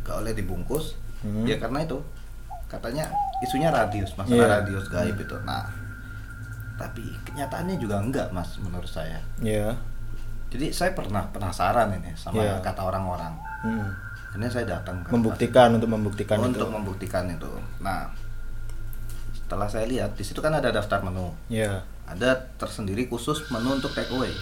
[0.00, 1.44] gak oleh dibungkus Hmm.
[1.44, 2.00] ya karena itu
[2.64, 3.04] katanya
[3.40, 4.52] isunya radius masalah Iya.
[4.56, 5.68] radius gaib itu nah
[6.80, 9.76] tapi kenyataannya juga enggak mas menurut saya Iya.
[10.48, 12.56] jadi saya pernah penasaran ini sama Iya.
[12.58, 13.92] kata orang-orang Hmm.
[14.32, 16.72] ini saya datang ke Membuktikan untuk membuktikan untuk itu.
[16.72, 18.08] membuktikan itu nah
[19.30, 21.84] setelah saya lihat di situ kan ada daftar menu Iya.
[22.06, 24.32] ada tersendiri khusus menu untuk take away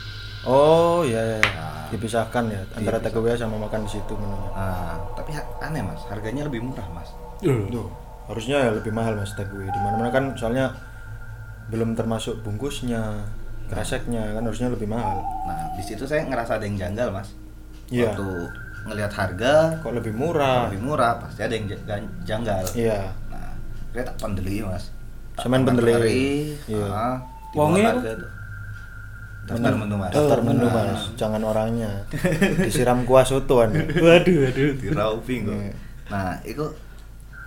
[0.47, 1.39] Oh, iya iya.
[1.43, 1.51] iya.
[1.51, 1.91] Nah.
[1.91, 4.47] Dipisahkan ya antara take away sama makan di situ menunya.
[4.55, 7.11] nah tapi aneh mas harganya lebih murah mas
[7.43, 7.91] Tuh,
[8.25, 9.67] harusnya ya lebih mahal Mas take away.
[9.67, 10.71] Di mana-mana kan soalnya
[11.69, 13.29] belum termasuk bungkusnya,
[13.69, 15.21] kreseknya kan harusnya lebih mahal.
[15.45, 17.29] Nah, di situ saya ngerasa ada yang janggal, Mas.
[17.93, 18.13] Iya.
[18.13, 18.29] Waktu
[18.89, 19.55] ngelihat harga
[19.85, 20.73] Kok lebih murah?
[20.73, 21.69] lebih murah, pasti ada yang
[22.25, 22.65] janggal.
[22.73, 23.13] Iya.
[23.29, 23.53] Nah,
[23.93, 24.89] saya tak pendeli, Mas.
[25.37, 26.57] Tak Semen pendeli.
[26.65, 26.87] Iya.
[26.89, 27.17] ah,
[27.53, 28.29] harga itu.
[29.49, 30.13] Daftar menu, Mas.
[30.13, 31.91] Daftar menu Nah, Mas, jangan orangnya.
[32.69, 33.73] Disiram kuah sotoan.
[33.77, 34.71] Waduh waduh.
[34.77, 35.57] Di rauping kok.
[35.57, 35.73] Iya.
[36.13, 36.65] Nah, itu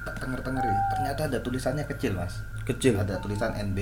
[0.02, 0.78] tak tenger-tenger ya.
[0.98, 2.42] Ternyata ada tulisannya kecil, Mas.
[2.72, 2.94] Kecil.
[2.96, 3.78] Ada tulisan NB.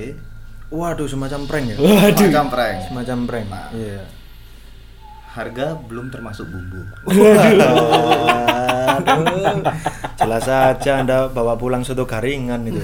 [0.70, 1.76] Waduh, semacam prank ya.
[1.82, 2.30] Waduh.
[2.30, 2.78] Macam prank.
[2.90, 3.48] Semacam prank.
[3.50, 3.68] Nah.
[3.74, 4.02] Iya.
[5.30, 6.82] Harga belum termasuk bumbu.
[8.98, 9.62] Aduh.
[10.18, 12.82] Jelas saja Anda bawa pulang soto garingan itu.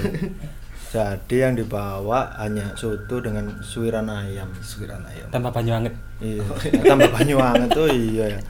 [0.86, 4.48] Jadi yang dibawa hanya soto dengan suiran ayam.
[4.62, 5.26] Suiran ayam.
[5.30, 5.94] Tanpa banyu anget.
[6.22, 6.42] Iya.
[6.86, 8.40] Tambah banyu anget tuh iya ya.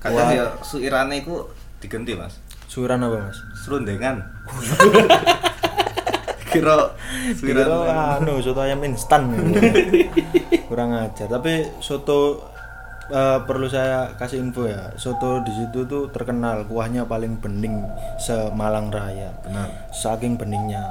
[0.00, 0.32] Kadang Wah.
[0.32, 1.36] ya suirane itu
[1.80, 2.40] diganti, Mas.
[2.70, 3.38] Suiran apa, Mas?
[3.60, 4.22] serundengan
[6.50, 6.74] kira
[7.38, 7.64] Kira
[8.18, 9.30] anu soto ayam instan.
[10.68, 11.26] Kurang ajar.
[11.26, 12.44] Tapi soto
[13.08, 14.90] eh, perlu saya kasih info ya.
[14.94, 17.82] Soto di situ tuh terkenal kuahnya paling bening
[18.18, 19.30] se-Malang Raya.
[19.46, 20.82] benar Saking beningnya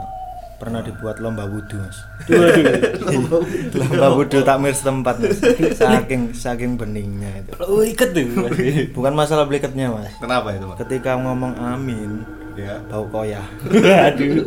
[0.59, 2.03] pernah dibuat lomba wudhu mas
[3.79, 5.39] lomba wudhu takmir setempat mas
[5.71, 8.27] saking saking beningnya itu Oh iket tuh.
[8.95, 12.27] bukan masalah beliketnya mas kenapa itu mas ketika ngomong amin
[12.59, 14.43] ya bau koyah Waduh.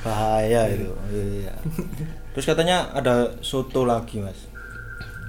[0.00, 0.90] Bahaya itu.
[1.10, 1.54] Iya
[2.30, 4.46] terus katanya ada soto lagi mas.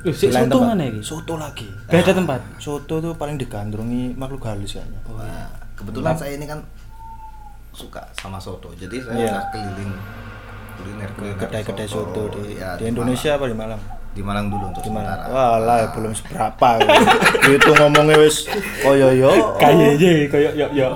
[0.02, 0.68] Loh, Di lain soto tempat.
[0.68, 1.00] mana iki?
[1.02, 1.68] soto lagi.
[1.86, 2.42] Beda tempat.
[2.58, 5.00] soto tuh paling digandrungi makhluk halus kayaknya.
[5.08, 6.62] Wah, kebetulan saya ini kan
[7.72, 8.74] suka sama soto.
[8.74, 9.30] Jadi saya Iya.
[9.32, 9.92] udah keliling
[10.74, 12.22] kuliner kuliner kedai-kedai soto.
[12.34, 13.78] di, ya, di Indonesia apa di Malang?
[13.78, 14.00] Malang.
[14.12, 15.20] di Malang dulu untuk di Malang.
[15.22, 15.56] sementara.
[15.56, 16.70] Walah belum seberapa.
[17.56, 18.44] Itu ngomongnya wis
[18.82, 20.88] koyo yo Kayaknya koyo yo yo.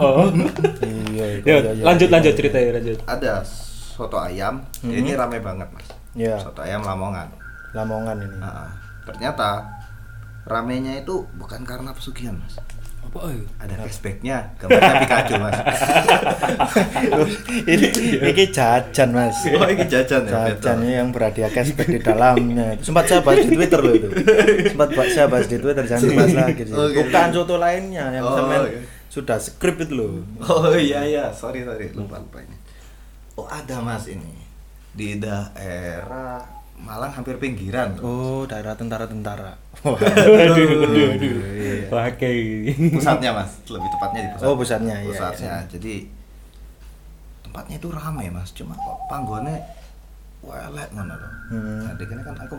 [1.43, 2.97] Ya, lanjut lanjut cerita ya lanjut.
[3.05, 3.33] ada
[3.95, 4.61] soto ayam.
[4.81, 5.87] Ini rame banget mas.
[6.15, 6.39] Iya.
[6.39, 7.27] soto ayam Lamongan.
[7.71, 8.37] Lamongan ini.
[8.39, 8.71] Nah,
[9.03, 9.67] ternyata
[10.45, 12.55] ramenya itu bukan karena pesugihan mas.
[13.05, 13.45] Apa ayo?
[13.61, 15.55] ada cashbacknya gambarnya Pikachu mas.
[17.65, 19.37] Ini ini jajan mas.
[19.55, 22.75] Oh ini jajan ya jajan ini yang berhadiah cashback di dalamnya.
[22.81, 24.09] Sempat saya bahas di Twitter loh itu.
[24.73, 26.63] Sempat saya bahas di Twitter jangan dibahas lagi.
[26.73, 27.01] Oh, gitu.
[27.07, 28.81] bukan soto lainnya yang Oh, iya.
[29.15, 32.57] Sudah skrip itu loh Oh iya iya, sorry sorry lupa lupa ini.
[33.35, 34.43] Oh ada mas ini
[34.91, 36.43] di daerah
[36.75, 37.95] Malang hampir pinggiran.
[38.03, 38.75] oh daerah
[39.79, 41.35] Waduh waduh.
[41.55, 41.87] Iya.
[41.87, 42.35] Pakai.
[42.91, 44.43] Pusatnya mas, lebih tepatnya di pusat.
[44.43, 45.53] Oh, pusatnya, iya, Pusatnya.
[45.71, 46.11] Jadi
[47.47, 49.55] tempatnya itu ramai mas, cuma kok panggonnya
[50.43, 51.31] welek ngono loh.
[51.49, 51.79] Hmm.
[51.87, 52.55] Nah, kan aku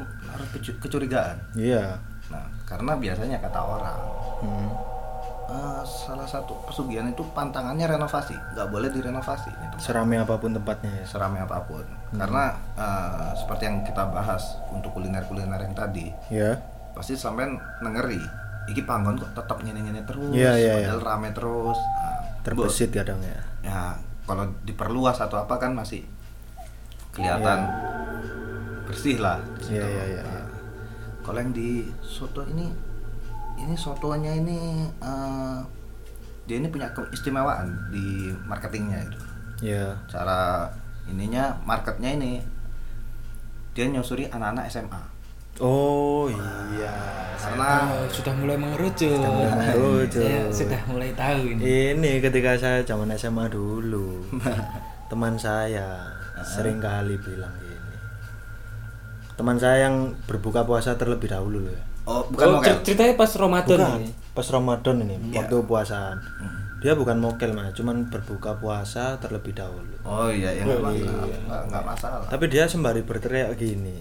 [0.57, 1.37] kecu- kecurigaan.
[1.55, 4.01] iya Nah karena biasanya kata orang
[4.37, 4.71] Hmm.
[5.47, 9.51] Eh, salah satu pesugihan itu pantangannya renovasi, nggak boleh direnovasi.
[9.51, 9.79] Tempat.
[9.79, 12.19] seramai apa pun tempatnya ya seramai apa pun Hmm.
[12.19, 16.55] karena eh, seperti yang kita bahas untuk kuliner-kuliner yang tadi ya
[16.93, 18.19] pasti sampean nengeri
[18.67, 21.07] iki panggon kok tetap nyene-nyene terus Iya, iya, padahal iya.
[21.07, 23.81] rame terus Nah, terbesit kadang ya ya
[24.23, 26.03] kalau diperluas atau apa kan masih
[27.11, 27.59] kelihatan
[28.87, 30.43] bersih lah iya, iya, Nah, iya.
[31.21, 32.71] kalau yang di soto ini
[33.57, 34.59] ini sotonya ini
[35.01, 35.59] eh,
[36.47, 39.19] dia ini punya keistimewaan di marketingnya itu.
[39.65, 40.69] Ya cara
[41.07, 42.43] ininya marketnya ini
[43.73, 45.03] dia nyusuri anak-anak SMA
[45.57, 46.93] oh iya.
[47.37, 49.17] Karena Oh, sudah mulai mengerucut.
[49.23, 50.21] mulai mengerucut.
[50.21, 51.63] Saya sudah mulai tahu ini.
[51.95, 54.21] ini ketika saya zaman SMA dulu
[55.11, 56.05] teman saya
[56.45, 57.97] sering kali bilang gini.
[59.33, 63.15] Teman saya yang berbuka puasa terlebih dahulu loh ya oh bukan oh, mokel cer- ceritanya
[63.15, 64.11] pas Ramadan Bukan, ini.
[64.33, 65.37] pas Ramadan ini Iya.
[65.39, 66.17] waktu puasaan
[66.77, 71.25] dia bukan mokel mas cuman berbuka puasa terlebih dahulu oh iya ya nggak Oh, masalah
[71.25, 71.39] iya.
[71.43, 73.97] nggak nggak masalah tapi dia sembari berteriak gini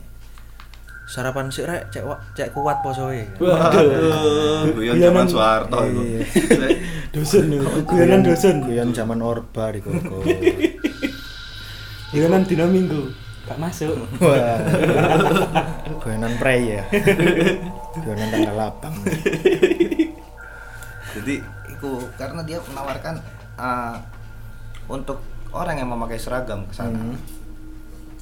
[1.06, 2.02] sarapan sih rek cek
[2.34, 6.02] cek kuat posoe Waduh, guyon zaman Soeharto itu.
[6.04, 6.20] Iya.
[7.14, 8.56] Dosen nih, guyonan dosen.
[8.60, 10.20] guyon zaman orba di koko
[12.12, 13.12] Guyonan dina Minggu.
[13.46, 13.94] Gak masuk.
[14.20, 14.58] wah
[15.96, 16.84] guyonan prei ya
[18.04, 18.96] guyonan tanggal lapang
[21.16, 21.40] Jadi
[21.72, 23.16] itu karena dia menawarkan
[23.56, 23.96] uh,
[24.92, 25.24] untuk
[25.56, 26.92] orang yang memakai seragam ke sana.
[26.92, 27.16] Hmm.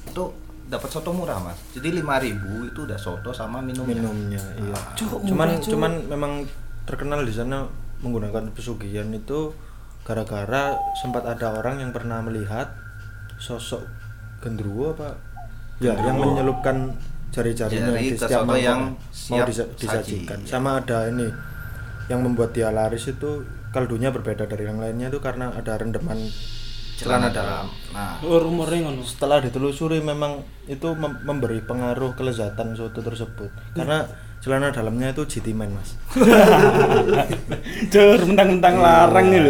[0.06, 0.30] Itu
[0.70, 1.58] dapat soto murah, Mas.
[1.74, 3.98] Jadi 5000 itu udah soto sama minumnya.
[3.98, 5.74] minumnya iya Cuk, cuman Cuk.
[5.76, 6.32] cuman memang
[6.86, 7.66] terkenal di sana
[8.00, 9.52] menggunakan pesugihan itu
[10.04, 12.76] gara-gara sempat ada orang yang pernah melihat
[13.40, 13.80] sosok
[14.44, 15.16] gendruwo apa
[15.80, 16.92] ya yang menyelupkan
[17.34, 20.38] jari-jarinya Jari di setiap mangkok yang mau siap disa- saji, disajikan.
[20.40, 20.48] ya.
[20.48, 21.26] sama ada ini
[22.06, 26.14] yang membuat dia laris itu kaldunya berbeda dari yang lainnya itu karena ada rendeman
[26.94, 27.66] celana dalam.
[27.90, 29.02] Nah, Oh, rumornya ngono.
[29.02, 33.50] setelah ditelusuri memang itu mem- memberi pengaruh kelezatan soto tersebut.
[33.74, 34.06] Karena
[34.44, 35.96] celana dalamnya itu jitimen mas.
[37.88, 39.40] Jor, mentang-mentang larang nih.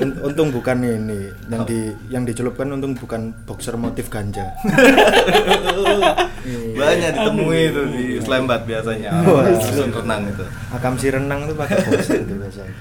[0.00, 4.48] Un- untung bukan ini yang di yang dicelupkan untung bukan boxer motif ganja.
[6.80, 9.20] Banyak ditemui itu di Slambat biasanya.
[9.68, 10.44] Susun renang itu.
[10.72, 12.74] akam si renang tuh pakai boxer itu biasanya.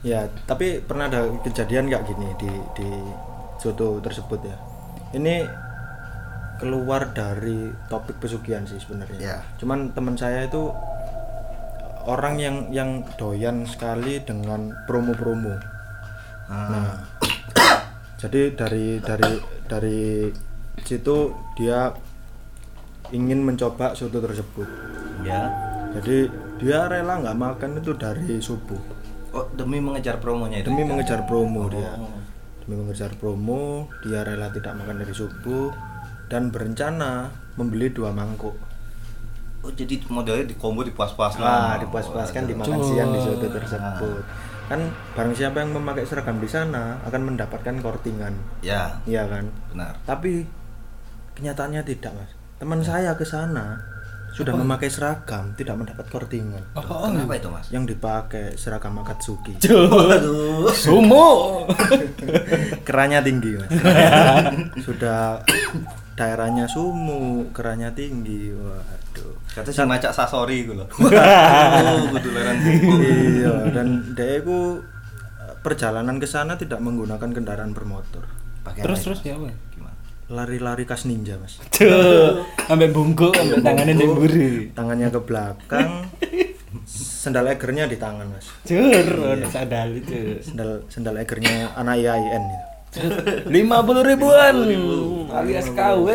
[0.00, 2.88] Ya tapi pernah ada kejadian nggak gini di di
[3.60, 4.56] soto tersebut ya.
[5.12, 5.67] Ini
[6.58, 9.36] keluar dari topik pesugihan sih sebenarnya Ya.
[9.56, 10.70] cuman teman saya itu
[12.04, 15.54] orang yang yang doyan sekali dengan promo-promo
[16.48, 16.64] Ah.
[16.72, 16.90] Nah,
[18.20, 20.00] jadi dari dari dari
[20.80, 21.92] situ dia
[23.10, 24.64] ingin mencoba soto tersebut.
[25.20, 25.52] ya.
[25.90, 28.80] Jadi dia rela nggak makan itu dari subuh
[29.28, 30.68] Oh, demi mengejar promonya itu.
[30.68, 31.92] demi mengejar promo dia.
[31.94, 32.16] Oh.
[32.64, 35.68] Demi mengejar promo, dia rela tidak makan dari subuh
[36.28, 38.54] dan berencana membeli dua mangkuk.
[39.58, 41.42] Oh, jadi modelnya di combo dipuas-puaskan.
[41.42, 42.88] Ah, dipuas-puaskan di makan Cuk.
[42.88, 44.22] siang di soto tersebut.
[44.68, 44.80] Kan
[45.16, 48.36] barang siapa yang memakai seragam di sana akan mendapatkan kortingan.
[48.60, 49.50] Ya, Iya kan?
[49.72, 49.98] benar.
[50.04, 50.46] Tapi
[51.34, 52.30] kenyataannya tidak, Mas.
[52.58, 53.80] Teman saya ke sana
[54.28, 56.62] sudah memakai seragam, tidak mendapat kortingan.
[56.76, 57.66] Apa Kenapa itu, Mas?
[57.72, 59.58] Yang dipakai seragam Akatsuki.
[59.58, 60.70] Aduh.
[60.70, 61.64] Sumo.
[62.86, 63.70] Keranya tinggi, Mas.
[64.86, 65.42] sudah
[66.18, 68.50] daerahnya sumu, keranya tinggi.
[68.50, 69.38] Waduh.
[69.54, 70.66] Kata si macak sasori.
[70.98, 72.92] Oh, kudu leran buku.
[73.06, 74.82] iya, dan dia itu
[75.38, 78.26] eh, perjalanan ke sana tidak menggunakan kendaraan bermotor.
[78.66, 79.36] Pakai Terus apa terus ya?
[79.38, 79.96] Gimana?
[80.28, 81.56] Lari-lari kas ninja, Mas.
[81.72, 84.50] Tuh, ambek bungkuk, ambek tangannya di mburi.
[84.76, 86.04] Tangannya ke belakang,
[86.84, 88.46] sendal egernya di tangan, Mas.
[88.68, 90.36] Jur, ono sandal itu.
[90.44, 92.66] Sendal sendal egernya anak IAIN itu.
[93.52, 94.64] Lima puluh ribuan
[95.28, 96.08] alias KW.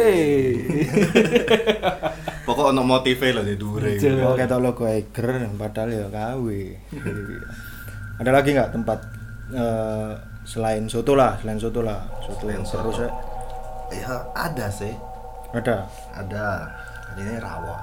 [2.50, 3.96] Pokok ono motive lho di dure.
[4.26, 6.46] Oh, kayak logo Eger padahal ya KW.
[8.20, 9.00] Ada lagi nggak tempat
[9.54, 10.12] eh,
[10.44, 12.90] selain soto lah, selain soto lah, soto Selain yang soto.
[12.90, 13.10] terus ya?
[13.94, 14.94] Ya, ada sih.
[15.54, 15.86] Ada.
[16.18, 16.48] Ada.
[17.14, 17.80] Ini rawon.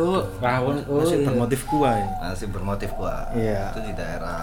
[0.00, 0.76] Oh, rawon.
[0.88, 1.26] Oh, Masih iya.
[1.28, 2.08] bermotif kuah ya.
[2.32, 3.28] Masih bermotif gua.
[3.36, 3.72] Iya.
[3.76, 4.40] Itu di daerah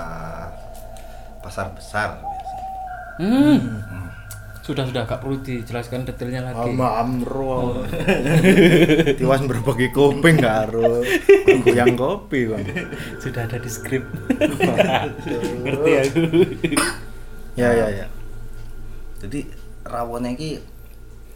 [1.41, 2.21] pasar besar
[3.13, 3.59] biasanya.
[3.59, 4.09] Hmm.
[4.61, 6.69] Sudah sudah gak perlu dijelaskan detailnya lagi.
[6.69, 7.81] Ama amro.
[9.17, 11.01] Tiwas berbagi kuping karo
[11.65, 12.61] yang kopi, Bang.
[13.17, 14.05] Sudah ada di skrip.
[14.31, 16.21] Ngerti aku.
[17.53, 18.05] Ya ya ya.
[19.17, 19.49] Jadi
[19.81, 20.61] rawonnya ini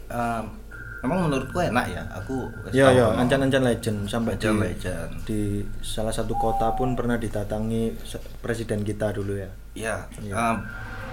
[0.07, 0.43] em,
[1.01, 2.05] memang menurutku enak ya.
[2.15, 5.09] Aku wis Ya ya, ancan-ancan legend sampai Ancan di, legend.
[5.25, 5.41] di
[5.81, 9.49] salah satu kota pun pernah didatangi se- presiden kita dulu ya.
[9.75, 10.61] Ya, Iya.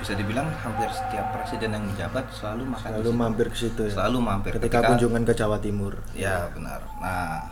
[0.02, 3.20] Bisa dibilang hampir setiap presiden yang menjabat selalu makan di Selalu situ.
[3.22, 3.92] mampir ke situ ya.
[3.94, 4.50] Selalu mampir.
[4.58, 5.94] Ketika, kunjungan ke Jawa Timur.
[6.12, 6.82] Ya benar.
[6.98, 7.46] Nah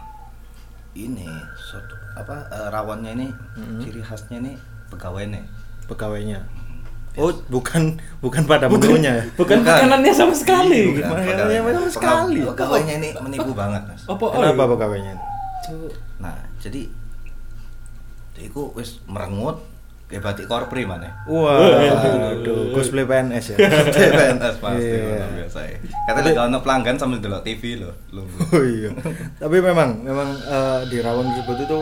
[0.93, 3.79] ini soto apa eh, rawonnya ini Mm-hmm.
[3.81, 4.53] ciri khasnya ini
[4.91, 5.43] pegawainya.
[5.87, 6.43] pegawainya.
[7.19, 9.25] Oh, bukan bukan pada menunya ya.
[9.35, 10.95] Bukan makanannya sama sekali.
[10.95, 11.79] Bukan, Makanannya pegawainya.
[11.79, 12.41] sama sekali.
[12.47, 14.03] Pegawainya ini menipu banget mas.
[14.07, 14.27] Apa?
[14.31, 15.15] Kenapa pegawainya?
[15.67, 15.91] Cuk.
[16.19, 16.87] Nah, jadi
[18.41, 19.61] iku wis merengut
[20.11, 21.07] kayak batik korpri mana?
[21.25, 23.57] Waduh, cosplay PNS ya.
[23.89, 25.07] PNS pasti Iya.
[25.07, 25.79] luar biasa ya.
[26.11, 28.27] Gak ono pelanggan sambil delok TV loh, lu.
[28.27, 28.91] Oh iya.
[29.39, 31.81] Tapi memang memang eh, di Rawon tersebut itu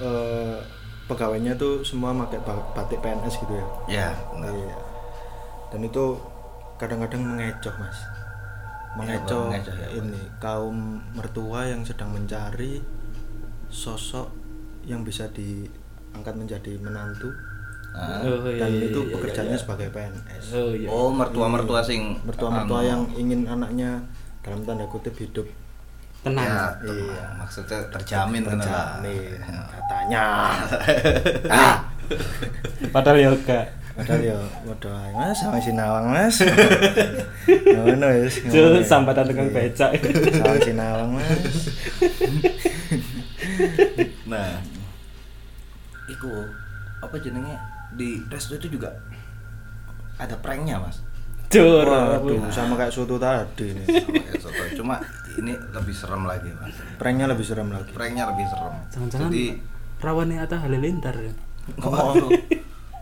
[0.00, 0.56] eh,
[1.04, 3.66] pegawainya tuh semua pakai ba- batik PNS gitu ya.
[3.86, 4.48] Ya, benar.
[4.50, 4.76] Iya.
[5.68, 6.04] Dan itu
[6.76, 7.98] kadang-kadang mengecoh, Mas.
[8.96, 10.00] Mengecoh mengecoh ya, Mas.
[10.00, 10.76] ini kaum
[11.12, 12.80] mertua yang sedang mencari
[13.68, 14.32] sosok
[14.88, 17.28] yang bisa diangkat menjadi menantu
[17.90, 18.20] Ah.
[18.22, 19.60] Oh, iya, dan iya, itu iya, pekerjaannya iya.
[19.60, 20.44] sebagai PNS.
[20.54, 20.88] Oh iya.
[20.88, 23.98] Oh, mertua-mertua sing Mertua-mertua anu, yang ingin anaknya
[24.38, 25.48] dalam tanda kutip hidup
[26.18, 26.40] Tenang.
[26.40, 26.94] ya, Iya.
[26.94, 27.24] iya.
[27.34, 29.60] maksudnya terjamin kan terjamin Ya.
[29.72, 30.24] katanya.
[31.58, 31.76] ah,
[32.94, 33.66] Padahal ya enggak.
[33.92, 36.38] padahal ya modal Mas sama Sinawang Mas.
[37.50, 38.46] Ngono wis.
[38.46, 38.86] ngono Cuk, ya.
[38.86, 39.54] sambatan tukang Iya.
[39.74, 39.90] becak.
[40.32, 41.26] Sama Sinawang Mas.
[44.24, 44.62] Nah,
[46.06, 46.30] iku
[46.98, 47.54] apa jenenge
[47.98, 48.94] di resto itu juga
[50.18, 51.02] ada pranknya mas.
[51.48, 51.88] Cur.
[51.88, 53.86] Waduh, sama kayak soto tadi nih.
[54.04, 54.62] Sama kayak soto.
[54.78, 55.00] Cuma
[55.40, 56.76] ini lebih serem lagi mas.
[57.00, 57.90] Pranknya lebih serem lagi.
[57.90, 58.74] Pranknya lebih serem.
[58.92, 59.44] Jangan-jangan Jadi
[59.98, 61.32] rawannya Atta Halilintar ya.
[61.84, 62.30] oh,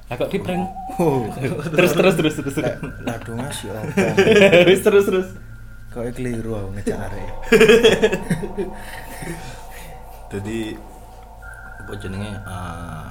[0.07, 0.63] Lah kok di prank?
[1.03, 1.27] Oh,
[1.75, 2.55] terus terus terus terus.
[2.55, 3.75] kayak ladu Mas ya.
[4.71, 5.29] Wis terus terus.
[5.91, 7.31] Kok keliru aku ngejak arek.
[10.31, 10.59] jadi
[11.83, 13.07] apa jenenge eh,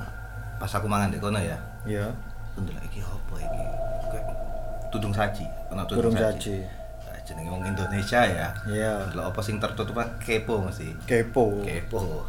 [0.56, 1.60] pas aku mangan di kono ya.
[1.86, 2.10] Ya.
[2.58, 3.64] Untuk lagi apa iki?
[4.12, 4.26] Kayak
[4.90, 6.66] tudung saji, ana Tudung saji.
[7.06, 8.48] Nah, jenenge wong Indonesia ya.
[8.66, 8.94] Iya.
[9.14, 10.90] Delok apa sing tertutup kan kepo mesti.
[11.06, 11.62] Kepo.
[11.62, 12.26] kepo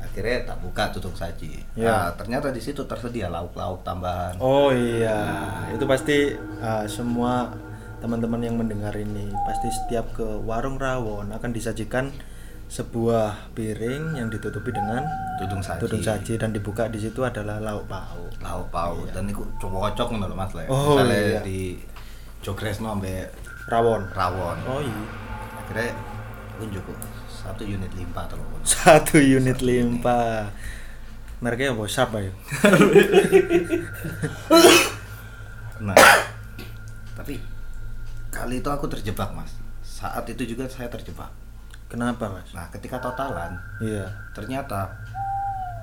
[0.00, 1.86] akhirnya tak buka tutup saji Ya.
[1.86, 5.28] nah ternyata di situ tersedia lauk-lauk tambahan Oh iya,
[5.70, 7.52] itu pasti uh, semua
[8.00, 12.08] teman-teman yang mendengar ini pasti setiap ke warung rawon akan disajikan
[12.70, 15.02] sebuah piring yang ditutupi dengan
[15.42, 18.30] tudung saji tudung saji dan dibuka di situ adalah lauk pauk.
[18.38, 20.70] lauk pauk dan itu cocok ngono lho Mas Le.
[20.70, 21.40] Oh, Misalnya iya.
[21.42, 21.74] di
[22.40, 23.34] Jogresno ambek
[23.66, 24.06] Rawon.
[24.14, 25.02] rawon Oh iya.
[25.58, 25.90] akhirnya
[26.62, 26.94] unjuk kok
[27.26, 30.46] satu unit limpa terus Satu unit limpa.
[31.40, 31.88] Mereknya apa?
[31.88, 32.30] Sharp ayo.
[35.80, 35.96] nah
[37.16, 37.40] tapi
[38.28, 39.48] kali itu aku terjebak mas
[39.80, 41.32] saat itu juga saya terjebak
[41.90, 42.46] Kenapa mas?
[42.50, 44.06] nah ketika totalan Iya.
[44.30, 44.86] ternyata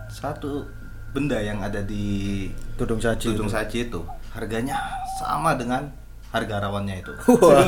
[0.07, 0.63] satu
[1.09, 3.27] benda yang ada di Tudung saji.
[3.29, 3.53] tudung itu.
[3.53, 4.75] saji itu harganya
[5.15, 5.83] sama dengan
[6.27, 7.63] harga rawannya itu Wah,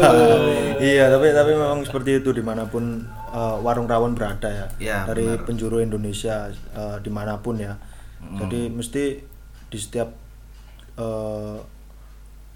[0.77, 4.99] iya tapi tapi memang seperti itu di mana pun uh, warung rawon berada ya Ya,
[5.03, 5.43] dari benar.
[5.43, 7.75] penjuru Indonesia uh, di mana pun ya
[8.19, 9.23] jadi mesti
[9.65, 10.11] di setiap
[10.95, 11.55] uh,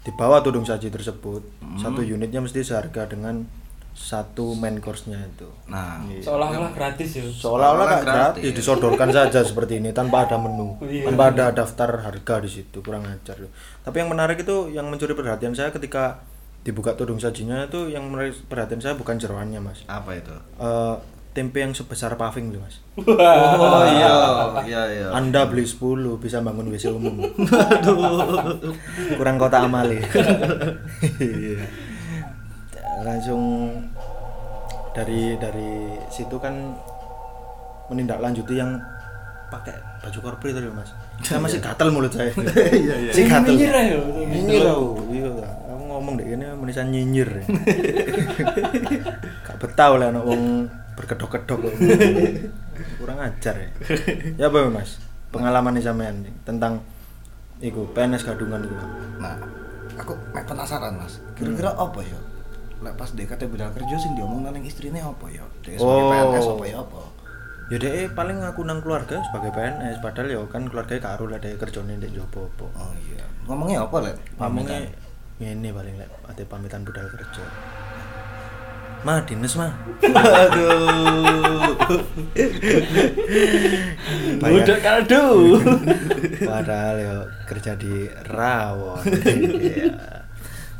[0.00, 1.40] di bawah tudung saji tersebut
[1.74, 3.48] satu unitnya mesti seharga dengan
[3.94, 5.46] satu main course-nya itu.
[5.70, 6.02] Nah.
[6.18, 7.22] Seolah-olah gratis ya.
[7.24, 8.56] seolah-olah nggak gratis gratis.
[8.58, 11.06] disodorkan saja seperti ini tanpa ada menu Iya.
[11.08, 13.38] tanpa ada daftar harga di situ kurang ajar.
[13.38, 13.54] Loh.
[13.80, 16.26] tapi yang menarik itu yang mencuri perhatian saya ketika
[16.60, 19.86] dibuka tudung sajinya itu yang menarik perhatian saya bukan jeroannya mas.
[19.86, 20.34] Apa itu?
[20.58, 20.96] Eh,
[21.30, 22.82] tempe yang sebesar paving loh mas.
[22.98, 24.10] Oh iya.
[24.64, 25.06] Iya iya.
[25.12, 27.20] Anda beli 10 bisa bangun WC umum.
[29.18, 30.02] Kurang kota amali.
[31.20, 31.62] Iya.
[33.02, 33.42] langsung
[34.94, 36.54] dari dari situ kan
[37.90, 38.78] menindaklanjuti yang
[39.50, 40.90] pakai baju korpri tadi mas.
[41.22, 42.30] Saya masih gatel mulut saya.
[42.84, 43.54] Iya iya si gatel.
[43.54, 43.98] Nyinyir ayo.
[44.30, 45.30] nyinyir aku iya
[45.70, 47.44] aku ngomong deh ini menisan nyinyir ya.
[49.46, 51.60] gak betah lah anak wong berkedok-kedok.
[52.98, 53.70] Kurang ajar ya.
[54.38, 54.98] Ya apa mas?
[55.34, 56.78] Pengalaman sampean nih, tentang
[57.58, 58.74] iku PNS gadungan itu
[59.18, 59.34] nah
[59.98, 61.18] aku penasaran mas.
[61.38, 62.18] Kira-kira apa ya
[62.80, 65.44] lek pas DKT bedal kerja sing diomong nang istrine apa ya?
[65.62, 66.10] Dia sebagai Oh.
[66.10, 67.02] PNS apa ya apa?
[67.64, 71.54] Ya deh paling aku nang keluarga sebagai PNS padahal ya kan keluarga karo lah deh
[71.54, 72.66] kerjane ndek jopo apa.
[72.76, 73.24] Oh iya.
[73.44, 74.16] Ngomongnya apa lek?
[74.36, 74.78] Ngomongnya
[75.38, 76.08] ini paling lek.
[76.24, 77.44] Ate pamitan budal kerja.
[79.04, 79.68] Mah dinas mah
[80.00, 81.76] aduh.
[84.40, 85.24] Udah kaldu.
[86.48, 87.14] Padahal ya
[87.44, 89.04] kerja di rawon.
[89.60, 90.23] Iya.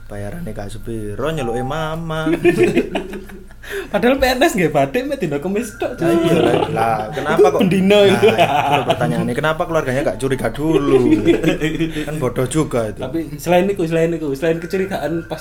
[0.04, 2.28] Bayarannya gak sepiro nyeluke mama.
[3.92, 5.96] Padahal PNS nggak batik mek dina kemis tok.
[5.96, 6.36] Lah iya
[6.68, 6.96] lah.
[7.08, 8.26] kenapa kok Bendino Nah, itu.
[8.28, 11.08] itu pertanyaannya kenapa keluarganya gak curiga dulu?
[12.06, 13.00] kan bodoh juga itu.
[13.00, 15.40] Tapi selain itu, selain itu, selain kecurigaan pas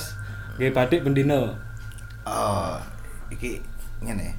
[0.54, 1.52] nggak batik bendino.
[2.24, 2.80] oh
[3.28, 3.60] iki
[4.00, 4.32] ngene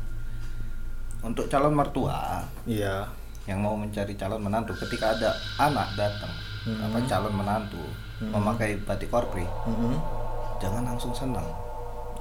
[1.21, 3.05] untuk calon mertua Iya.
[3.45, 6.33] yang mau mencari calon menantu ketika ada anak datang
[6.65, 7.83] apa calon menantu
[8.17, 9.95] memakai batik korpri Mm-mm.
[10.57, 11.45] jangan langsung senang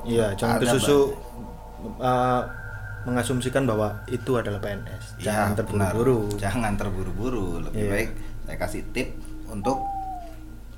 [0.04, 1.16] Iya, jangan Ada kesusu
[1.96, 2.44] uh,
[3.04, 5.16] mengasumsikan bahwa itu adalah PNS.
[5.16, 5.92] Ya, Jangan benar.
[5.96, 6.20] terburu-buru.
[6.36, 7.46] Jangan terburu-buru.
[7.64, 7.88] Lebih Iya.
[7.90, 8.10] baik
[8.44, 9.08] saya kasih tip
[9.46, 9.80] untuk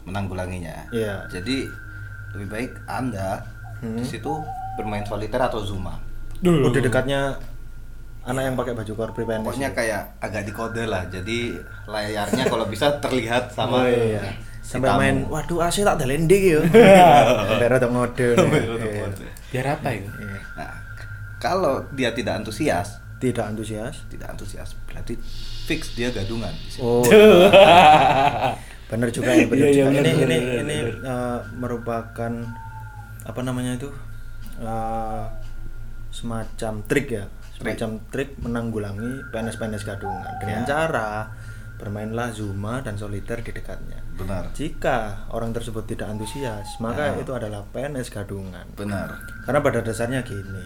[0.03, 0.91] menanggulanginya.
[0.91, 1.27] Iya.
[1.29, 1.67] Jadi
[2.35, 3.43] lebih baik Anda
[3.77, 3.99] Hmm.
[3.99, 4.31] di situ
[4.75, 5.99] bermain soliter atau zuma.
[6.39, 6.71] Dulu.
[6.71, 7.21] Udah dekatnya
[8.23, 9.43] anak yang pakai baju korpri PNS.
[9.43, 11.03] Pokoknya kayak agak dikode lah.
[11.07, 11.51] Jadi
[11.85, 14.23] layarnya kalau bisa terlihat Oh, sama iya.
[14.67, 14.99] Sampai tamu.
[14.99, 16.61] main, waduh AC tak ada ndi ya.
[17.49, 18.29] Sampai rada ngode.
[18.35, 19.07] Iya.
[19.49, 20.11] Biar apa itu?
[20.13, 20.39] Iya.
[20.55, 20.75] Nah,
[21.39, 24.03] kalau dia tidak antusias, Tidak antusias.
[24.09, 25.15] tidak antusias berarti
[25.65, 26.51] fix dia gadungan.
[26.53, 26.83] di situ.
[26.83, 27.07] Oh.
[28.87, 29.91] bener juga ya, bener Iya, iya, juga.
[29.93, 30.87] ini ini bener, ini bener.
[31.01, 32.33] eh, merupakan
[33.23, 33.91] apa namanya itu?
[34.59, 35.25] Eh,
[36.11, 37.25] semacam trik ya.
[37.53, 40.69] Semacam trik menanggulangi PNS-PNS gadungan dengan Ya.
[40.69, 41.11] cara
[41.77, 44.01] bermainlah Zuma dan soliter di dekatnya.
[44.17, 44.49] Benar.
[44.53, 47.21] Jika orang tersebut tidak antusias, maka Ya.
[47.21, 48.65] itu adalah PNS gadungan.
[48.73, 49.13] Benar.
[49.45, 50.65] Karena pada dasarnya gini,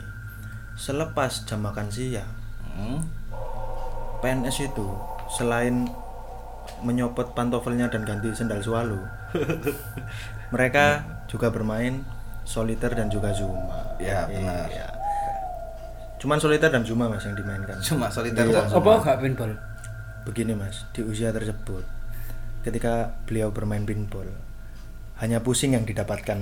[0.74, 2.30] selepas jam makan siang,
[2.70, 3.02] Hmm.
[4.20, 4.86] PNS itu
[5.28, 5.90] selain
[6.80, 9.02] menyopot pantofelnya dan ganti sendal sualu,
[10.54, 12.02] mereka juga bermain
[12.42, 13.94] soliter dan juga zuma.
[13.98, 14.66] Ya, benar.
[14.66, 14.88] Iya.
[16.16, 17.76] Cuman soliter dan zuma mas yang dimainkan.
[17.80, 18.60] Cuma soliter Iya.
[18.60, 18.78] dan zuma.
[18.78, 19.52] Apa gak pinball?
[20.24, 21.82] Begini mas, di usia tersebut,
[22.60, 24.28] ketika beliau bermain pinball,
[25.20, 26.40] hanya pusing yang didapatkan.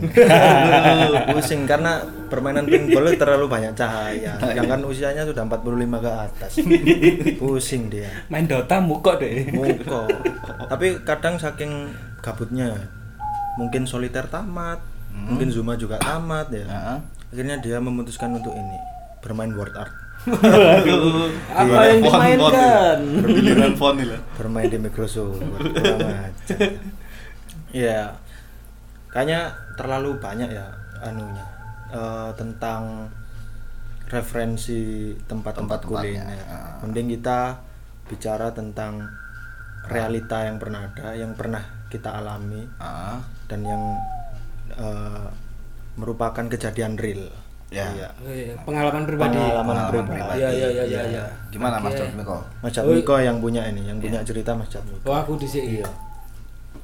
[1.34, 1.98] pusing karena
[2.30, 4.38] permainan pinball terlalu banyak cahaya.
[4.38, 6.52] Sedangkan usianya sudah 45 ke atas.
[7.42, 8.06] pusing dia.
[8.30, 9.50] Main Dota mukok deh.
[9.50, 10.06] Muko.
[10.70, 11.90] Tapi kadang saking
[12.22, 12.70] gabutnya,
[13.58, 14.78] mungkin soliter tamat,
[15.10, 17.02] mungkin Zuma juga tamat ya.
[17.34, 18.78] Akhirnya dia memutuskan untuk ini
[19.18, 19.90] bermain word art,
[20.26, 21.30] Waduh.
[21.54, 22.96] Apa yang dimainkan?
[23.22, 24.20] Berbiliran font nih lah.
[24.34, 25.38] bermain di Microsoft.
[27.68, 28.16] Iya,
[29.12, 30.66] kayaknya terlalu banyak ya
[31.04, 31.44] anunya
[31.92, 33.12] eh, tentang
[34.08, 36.40] referensi tempat-tempat kuliner.
[36.48, 36.80] ah.
[36.80, 37.60] Mending kita
[38.08, 39.04] bicara tentang
[39.84, 43.20] realita yang pernah ada, yang pernah kita alami Ah,
[43.52, 43.82] dan yang
[44.72, 45.28] eh,
[46.00, 47.28] merupakan kejadian real.
[47.68, 47.84] Ya.
[47.92, 48.08] Iya.
[48.24, 49.36] Oh iya, Pengalaman pribadi.
[49.36, 50.40] Pengalaman pengalaman pribadi.
[50.40, 51.02] Iya iya iya iya.
[51.04, 51.24] iya.
[51.52, 52.08] Gimana Mas Oke.
[52.16, 52.36] Miko?
[52.64, 55.04] Mas Oh, Jatmiko yang punya ini, yang punya cerita Mas Jatmiko.
[55.04, 55.80] Oh aku di sini.
[55.80, 55.88] Iya.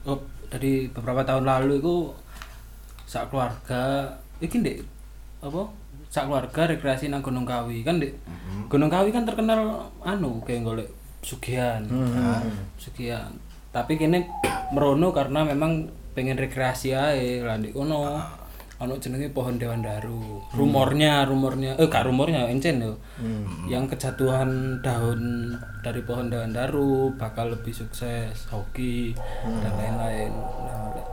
[0.04, 0.20] Oh,
[0.52, 2.12] dari beberapa tahun lalu itu
[3.08, 4.12] sak keluarga
[4.44, 4.84] iki ndek
[5.40, 5.72] apa?
[6.12, 8.12] Sak keluarga rekreasi nang Gunung Kawi kan ndek.
[8.68, 10.88] Gunung Kawi kan terkenal anu kayak golek
[11.24, 11.80] sugihan.
[11.88, 12.44] Hmm.
[12.76, 13.32] Sugihan.
[13.72, 14.28] Tapi kene
[14.76, 18.20] merono karena memang pengen rekreasi ae lah ndek kono.
[18.74, 20.42] Anu jenenge pohon Dewan Daru.
[20.50, 22.98] Rumornya, rumornya eh gak rumornya encen yo.
[23.64, 24.50] Yang kejatuhan
[24.80, 30.32] daun dari pohon Dewan Daru bakal lebih sukses hoki dan lain-lain.
[30.34, 31.10] Nah, lek-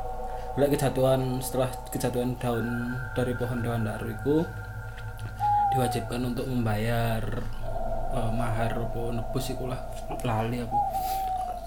[0.57, 2.65] lek kejatuhan setelah kejatuhan daun
[3.13, 4.35] dari pohon Dewan Daru itu
[5.71, 7.21] diwajibkan untuk membayar
[8.11, 9.79] eh, mahar apa nebus iku lah
[10.19, 10.77] lali aku.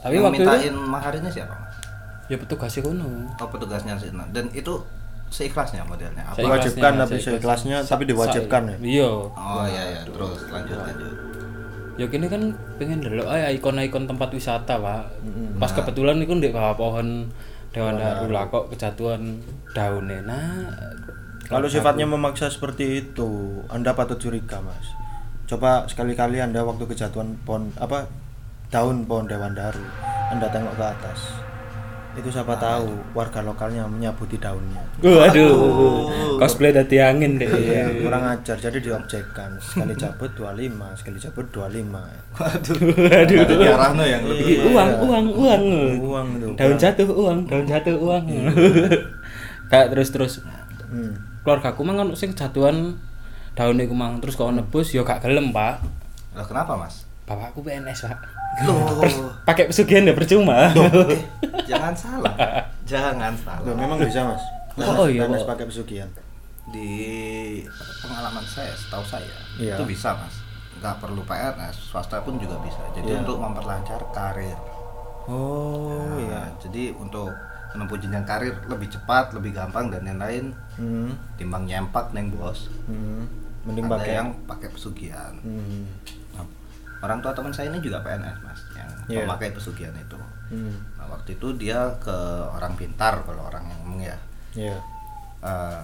[0.03, 1.55] Tapi waktu itu mintain mahar ini siapa?
[2.28, 3.30] Ya petugasnya kono.
[3.30, 4.11] Oh petugasnya sih.
[4.11, 4.76] Nah, Dan itu
[5.35, 6.39] seikhlasnya modelnya apa?
[6.39, 7.26] Seikhlasnya, Diwajibkan tapi seikhlasnya.
[7.35, 8.76] seikhlasnya tapi diwajibkan ya.
[8.78, 9.11] Iya.
[9.35, 11.12] Oh iya iya, terus lanjut lanjut.
[11.95, 12.43] Ya kini kan
[12.78, 15.03] pengen delok ae ikon-ikon tempat wisata, Pak.
[15.59, 17.30] Pas kebetulan iku ndek bawah pohon
[17.74, 19.43] Dewan Daru lah kok kejatuhan
[19.74, 20.22] daunnya.
[20.22, 20.70] Nah,
[21.45, 24.95] Kalau sifatnya memaksa seperti itu, Anda patut curiga, Mas.
[25.45, 28.09] Coba sekali-kali Anda waktu kejatuhan pohon apa
[28.72, 29.82] daun pohon dewan daru,
[30.32, 31.20] Anda tengok ke atas.
[32.14, 34.78] Itu siapa tahu warga lokalnya menyabuti daunnya.
[35.02, 36.38] Waduh.
[36.38, 37.50] Cosplay dadi angin deh.
[37.50, 38.54] Iya, kurang ajar.
[38.54, 39.58] Jadi diobjekkan.
[39.58, 41.90] Sekali cabut 25, sekali cabut 25.
[42.38, 42.76] Waduh.
[42.94, 43.38] Waduh.
[43.42, 44.62] Ada diarahno yang lebih.
[44.70, 45.62] Uang, uang, uang.
[46.00, 46.48] Uang itu.
[46.54, 48.24] Daun jatuh uang, daun jatuh uang.
[49.70, 50.44] Kayak terus-terus
[50.84, 51.10] Hmm.
[51.42, 52.94] keluarga aku mang kan sing kejatuhan
[53.58, 55.82] daun iku mang terus kok nebus ya gak gelem, Pak.
[56.38, 57.02] Lah kenapa Mas?
[57.25, 58.20] Bapakku PNS, Pak.
[58.62, 59.01] Loh,
[59.43, 60.68] Pakai pesugihan ya percuma.
[60.68, 61.20] eh,
[61.70, 62.35] jangan salah.
[62.85, 63.64] Jangan salah.
[63.64, 64.45] Loh, memang bisa, Mas.
[64.77, 66.07] Oh, iya, PNS pakai pesugihan.
[66.66, 66.89] Di
[68.01, 69.75] pengalaman saya, setahu saya, Iya.
[69.75, 70.37] itu bisa Mas.
[70.79, 72.79] Nggak perlu PNS, swasta pun juga bisa.
[72.93, 73.20] Jadi Iya.
[73.20, 74.59] untuk memperlancar karir.
[75.25, 76.41] Oh, Nah, iya.
[76.59, 77.33] Jadi untuk
[77.72, 81.11] menempuh jenjang karir lebih cepat, lebih gampang dan lain-lain Hmm.
[81.35, 82.68] timbang nyempak neng bos.
[82.85, 83.25] Hmm.
[83.64, 85.33] Mending Ada pakai yang pakai pesugihan.
[85.41, 85.89] Hmm.
[87.05, 89.28] Orang tua teman saya ini juga PNS mas, yang Iya.
[89.28, 90.16] memakai pesugihan itu.
[90.48, 90.72] Hmm.
[90.96, 92.16] Nah, waktu itu dia ke
[92.48, 94.16] orang pintar kalau orang yang ngomong ya.
[94.57, 94.76] Iya.
[95.44, 95.80] Eh,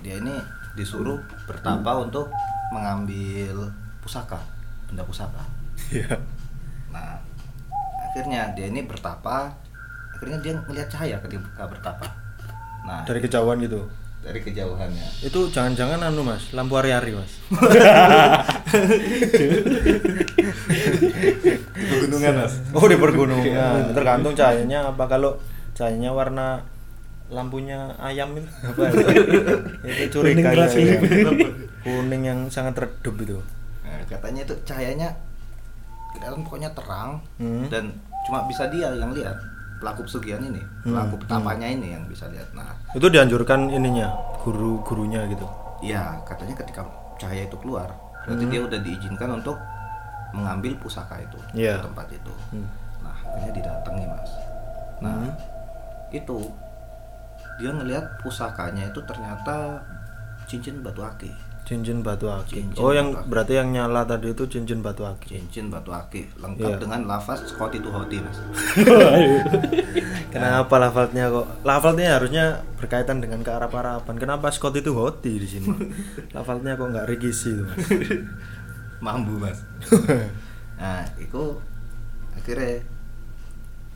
[0.00, 0.32] dia ini
[0.72, 2.32] disuruh bertapa untuk
[2.72, 3.68] mengambil
[4.00, 4.40] pusaka,
[4.88, 5.44] benda pusaka.
[5.92, 6.16] Iya.
[6.88, 7.20] Nah,
[8.08, 9.52] akhirnya dia ini bertapa,
[10.16, 12.08] akhirnya dia melihat cahaya ketika bertapa.
[12.88, 13.84] Nah, Dari kejauhan gitu.
[14.22, 15.06] Dari kejauhannya.
[15.20, 17.32] Itu jangan-jangan anu Mas, lampu hari-hari Mas.
[21.74, 22.52] Pegunungan mas.
[22.72, 23.92] Oh di pergunungan.
[23.92, 25.36] Tergantung cahayanya apa kalau
[25.74, 26.62] cahayanya warna
[27.32, 28.92] lampunya ayam itu apa ya?
[29.88, 30.96] itu curiga Kuning ya.
[31.80, 33.40] kuning yang sangat redup itu
[33.82, 35.08] Nah, katanya itu cahayanya
[36.12, 37.72] kelihatan pokoknya terang Hmm.
[37.72, 37.88] dan
[38.28, 39.32] cuma bisa dia yang lihat
[39.82, 41.22] pelaku pesugihan ini, pelaku Hmm.
[41.26, 42.46] petapanya ini yang bisa lihat.
[42.54, 45.42] Nah, itu dianjurkan ininya guru gurunya gitu
[45.82, 46.86] iya katanya ketika
[47.18, 47.90] cahaya itu keluar,
[48.22, 49.58] berarti dia udah diizinkan untuk
[50.30, 52.32] mengambil pusaka itu di tempat itu.
[52.54, 52.66] Hmm.
[53.02, 54.30] Nah, akhirnya didatangi mas.
[55.02, 55.34] Nah, Hmm.
[56.14, 56.38] itu
[57.58, 59.82] dia ngelihat pusakanya itu ternyata
[60.46, 61.34] cincin batu aki.
[61.62, 65.30] Cincin batu aki Cincin oh yang batu berarti yang nyala tadi itu cincin batu aki
[65.32, 66.76] Cincin batu aki lengkap Iya.
[66.76, 68.36] dengan lafaz Scotty to Hoti mas.
[70.28, 71.46] kenapa lafalnya kok?
[71.62, 72.44] Lafalnya harusnya
[72.74, 75.68] berkaitan dengan ke Arab-Araban kenapa Scott itu hoti di sini?
[76.36, 77.78] Lafalnya kok nggak rigisi itu mas?
[79.04, 79.58] Mambu mas.
[80.74, 81.58] Nah itu
[82.32, 82.82] akhirnya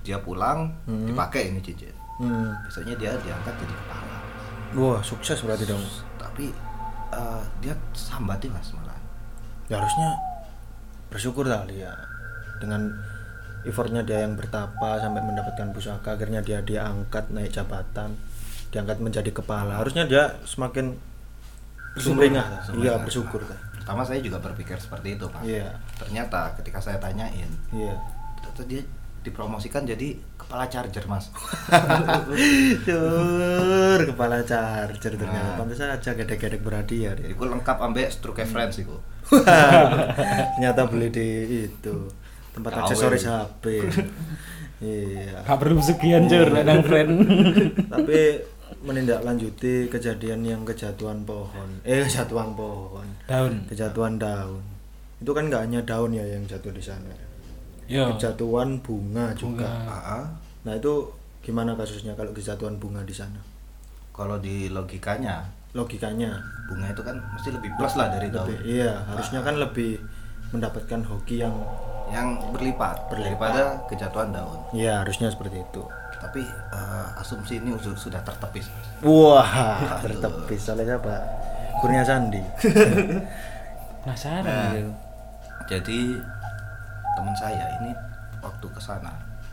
[0.00, 1.02] dia pulang Hmm.
[1.04, 1.90] dipakai ini cincin.
[2.16, 2.48] Hmm.
[2.62, 4.16] biasanya dia diangkat jadi kepala
[4.72, 5.84] wah sukses berarti dong.
[6.16, 6.48] Tapi
[7.16, 8.96] eh, dia sambati mas malah
[9.72, 10.14] ya harusnya
[11.08, 11.92] bersyukur kali ya
[12.60, 12.92] dengan
[13.66, 18.14] effortnya dia yang bertapa sampai mendapatkan pusaka akhirnya dia diangkat naik jabatan.
[18.70, 19.82] Diangkat menjadi kepala.
[19.82, 20.94] Harusnya dia semakin
[21.96, 22.46] sumringah
[22.76, 23.40] iya bersyukur.
[23.44, 25.72] kan pertama saya juga berpikir seperti itu mas iya.
[25.96, 27.96] Ternyata ketika saya tanyain iya.
[28.40, 28.82] ternyata dia
[29.24, 31.26] dipromosikan jadi kepala charger mas
[32.84, 35.56] Dur, kepala charger ternyata Nah.
[35.58, 37.28] pantas aja gedek-gedek berhadiah dia.
[37.28, 38.94] itu lengkap ambek stroke friends itu
[40.54, 41.28] ternyata beli di
[41.66, 41.94] itu
[42.54, 42.80] tempat KW.
[42.80, 43.64] aksesoris HP.
[44.80, 45.42] iya.
[45.42, 47.10] Gak perlu sekian cur nang friend.
[47.90, 48.20] Tapi
[48.80, 51.68] menindaklanjuti kejadian yang kejatuhan pohon.
[51.82, 53.04] Eh, kejatuhan pohon.
[53.26, 53.66] Daun.
[53.66, 54.62] Kejatuhan daun.
[55.18, 57.12] Itu kan nggak hanya daun ya yang jatuh di sana.
[57.86, 58.10] Yo.
[58.12, 59.66] Kejatuhan bunga juga.
[59.66, 59.88] Bunga.
[59.88, 60.24] Ah, ah.
[60.62, 61.06] Nah, itu
[61.40, 63.38] gimana kasusnya kalau kejatuhan bunga di sana?
[64.10, 68.96] kalau di logikanya Logikanya bunga itu kan mesti lebih plus lah dari daun lebih iya,
[69.06, 70.00] harusnya kan lebih
[70.48, 71.52] mendapatkan hoki yang
[72.08, 75.84] yang berlipat, daripada kejatuhan daun Iya harusnya seperti itu.
[76.16, 78.72] tapi eh, asumsi ini su- sudah tertepis
[79.04, 81.12] Wah tertepis oleh siapa?
[81.76, 82.40] Kurnia Sandi.
[84.02, 84.72] Penasaran Nah.
[84.72, 84.92] gitu.
[85.68, 85.98] jadi
[87.16, 87.90] teman saya ini
[88.38, 89.10] waktu ke sana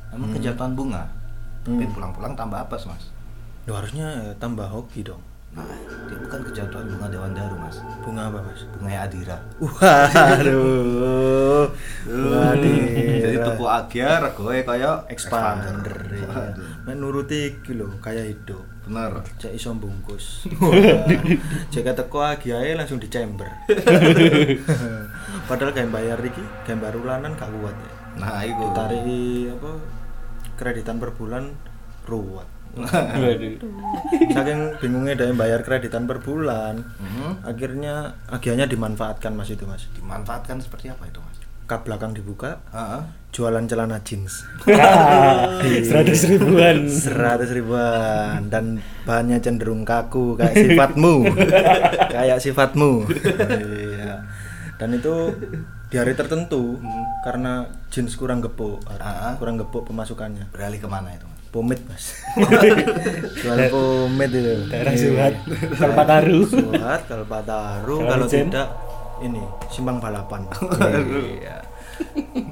[0.09, 1.03] memang kejatuhan bunga
[1.63, 3.09] tapi pulang-pulang tambah apes mas
[3.63, 5.17] Loh, harusnya ya, tambah hoki dong.
[5.49, 5.63] nah
[6.03, 8.61] dia bukan kejatuhan bunga dewan daru mas Bunga apa mas?
[8.69, 11.63] bunga Adira Waduh.
[12.03, 12.75] Waduh.
[13.23, 15.95] jadi tuku agia regoe kaya expander.
[16.11, 16.27] iya.
[16.27, 16.67] Waduh.
[16.83, 18.61] Mek nuruti iki lho, kayak hidup.
[18.83, 20.43] bener Cek iso bungkus.
[21.71, 23.47] Jika teko agiae langsung dicember.
[25.43, 27.91] Padahal kayak bayar iki, kayak baru ulanan gak kuat ya.
[28.13, 29.01] nah itu Ditarik
[29.51, 29.71] apa
[30.53, 31.43] kreditan per bulan
[32.03, 32.45] ruwet.
[34.29, 37.41] Saking bingungnya dia bayar kreditan per bulan, Mhm.
[37.43, 37.93] akhirnya
[38.27, 39.85] agianya dimanfaatkan mas itu mas.
[39.93, 43.01] dimanfaatkan seperti apa itu mas Kap belakang dibuka, Heeh.
[43.31, 44.43] jualan celana jeans.
[45.87, 46.85] Seratus ribuan.
[46.85, 51.23] seratus ribuan dan bahannya cenderung kaku kayak sifatmu
[52.13, 53.07] kayak sifatmu
[53.89, 54.21] iya
[54.75, 55.13] dan itu
[55.87, 56.81] di hari tertentu
[57.21, 59.37] karena jeans kurang gepuk Ah.
[59.37, 60.49] kurang gepuk pemasukannya.
[60.49, 61.39] Beralih ke mana itu mas?
[61.49, 62.17] Pomit mas.
[63.37, 64.53] Jual pomit itu.
[64.67, 65.01] Daerah Iya.
[65.05, 65.33] Suhat,
[65.75, 66.39] Kalpataru.
[66.43, 68.67] Suhat Kalpataru Kalau tidak
[69.19, 70.41] ini simpang balapan.
[71.37, 71.61] Iya.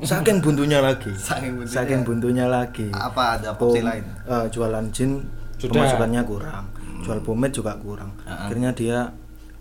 [0.02, 1.10] Saking buntunya lagi.
[1.12, 1.74] Saking buntunya.
[1.74, 2.88] saking buntunya lagi.
[2.92, 4.06] Apa ada opsi lain?
[4.24, 5.26] eh, jualan jin
[5.58, 5.82] Sudah.
[5.82, 6.66] pemasukannya kurang.
[7.02, 8.14] Jual pomade juga kurang.
[8.24, 8.46] Ah.
[8.46, 9.10] akhirnya dia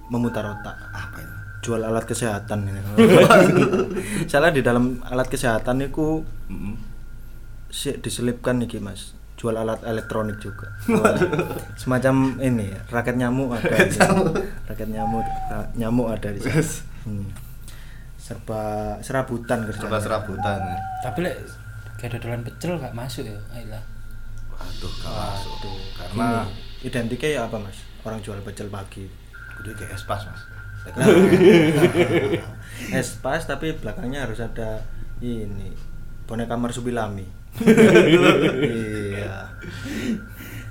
[0.07, 0.77] memutar otak.
[0.93, 2.81] Apa itu jual alat kesehatan ini
[4.31, 6.75] salah di dalam alat kesehatan itu Mm-mm.
[7.69, 11.17] si- diselipkan nih mas jual alat elektronik juga Wah,
[11.75, 14.37] semacam ini raket nyamuk ada di sini.
[14.65, 15.25] raket nyamuk
[15.75, 16.61] nyamuk ada di sana
[17.01, 17.25] Hmm.
[18.15, 18.61] serba
[19.01, 20.77] serabutan kerjanya serba serabutan ya.
[21.01, 21.37] Tapi lek
[21.97, 23.41] kayak dodolan pecel gak masuk ya.
[23.51, 23.81] Ayolah.
[24.53, 25.57] waduh gak masuk
[25.95, 26.29] karena
[26.81, 29.09] identiknya ya apa mas orang jual pecel pagi
[29.57, 30.45] udah kayak espas mas
[30.97, 31.07] Nah,
[32.91, 34.81] es pas tapi belakangnya harus ada
[35.21, 35.71] ini
[36.25, 37.27] boneka marsupilami
[37.61, 39.51] iya.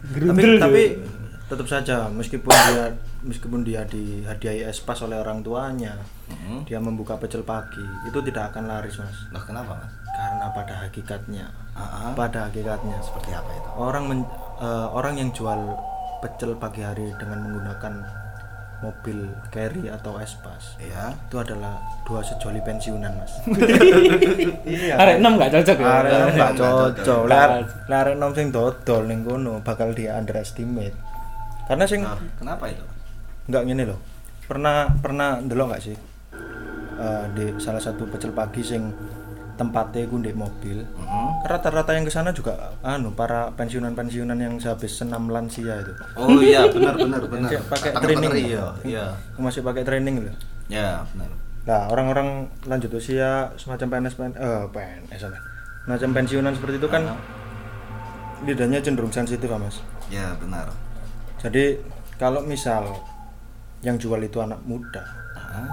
[0.09, 0.83] Tapi tapi
[1.49, 2.85] tetap saja meskipun dia
[3.25, 5.97] meskipun dia dihadiahi es pas oleh orang tuanya
[6.29, 6.65] Mm-mm.
[6.65, 9.17] dia membuka pecel pagi itu tidak akan laris mas.
[9.33, 9.93] Loh kenapa mas?
[10.13, 11.45] Karena pada hakikatnya.
[11.77, 12.11] Ah.
[12.11, 12.97] pada hakikatnya.
[12.99, 13.69] Seperti apa itu?
[13.79, 14.29] Orang men-
[14.59, 15.79] eh, orang yang jual
[16.19, 17.93] pecel pagi hari dengan menggunakan
[18.79, 21.75] mobil carry atau espas ya itu adalah
[22.07, 23.33] dua sejoli pensiunan mas
[24.63, 25.87] iya Arek enam gak cocok ya.
[25.99, 27.23] Arek nom gak Nggak cocok.
[27.91, 30.95] arek nom sing dodol ning kono bakal di underestimate.
[31.67, 32.81] Karena sing Nah, kenapa itu
[33.49, 33.99] nggak gini loh.
[34.47, 35.95] Pernah pernah ndelok nggak sih?
[36.99, 38.89] Eh, di salah satu pecel pagi sing
[39.59, 40.87] tempatnya ku ndek mobil.
[40.87, 41.43] Mm-mm.
[41.43, 45.91] Rata-rata yang ke sana juga anu para pensiunan-pensiunan yang sehabis senam lansia itu.
[46.15, 48.31] oh iya benar benar benar pakai training.
[48.39, 49.05] iya iya
[49.35, 50.35] Masih pakai training loh.
[50.67, 51.27] ya benar
[51.59, 55.37] Nah, orang-orang lanjut usia semacam PNS PNS eh PNS apa?
[55.85, 57.03] Macam pensiunan seperti itu kan
[58.41, 59.83] lidahnya cenderung sensitif, Mas.
[60.07, 60.71] ya benar
[61.37, 61.77] Jadi
[62.15, 62.87] kalau misal
[63.79, 65.03] yang jual itu anak muda,
[65.35, 65.67] Ah.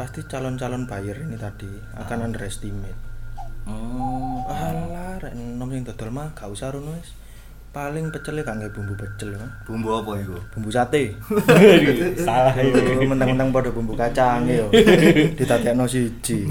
[0.00, 1.68] Pasti calon-calon buyer ini tadi
[2.00, 2.96] akan underestimate.
[3.68, 7.12] oh Alah, rek nom sing dodol mah gak usah rono wis.
[7.70, 9.52] Paling pecelnya gak nggak bumbu pecel, Mas.
[9.68, 11.12] bumbu apa itu Bumbu sate.
[12.26, 12.56] Salah.
[12.64, 14.72] Yo mentang-mentang pada bumbu kacang yo.
[15.38, 16.48] Ditatekno siji.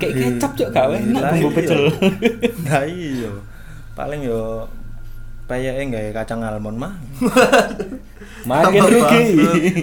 [0.00, 1.56] Kayak kecap cok gak enak Lah bumbu iya.
[1.60, 1.82] pecel.
[2.64, 3.30] Nah iya.
[3.92, 4.64] Paling yo
[5.48, 6.92] payake nggawe kacang almond mah.
[8.48, 9.24] Makin rugi.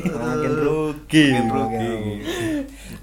[0.08, 1.26] makin rugi.
[1.34, 2.26] Makin rugi.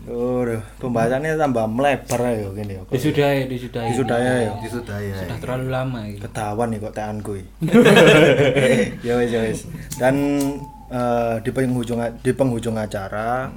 [0.02, 2.82] Waduh, pembahasannya tambah melebar ya gini ya.
[2.90, 3.88] Disudahi, disudahi.
[3.94, 4.52] Disudahi ya.
[4.58, 6.18] disudahi ya Sudah terlalu lama ini.
[6.18, 7.50] Ketahuan nih kok teanku iki.
[9.06, 9.60] ya wis ya wis.
[9.98, 10.14] Dan
[10.90, 13.50] eh, di penghujung di penghujung acara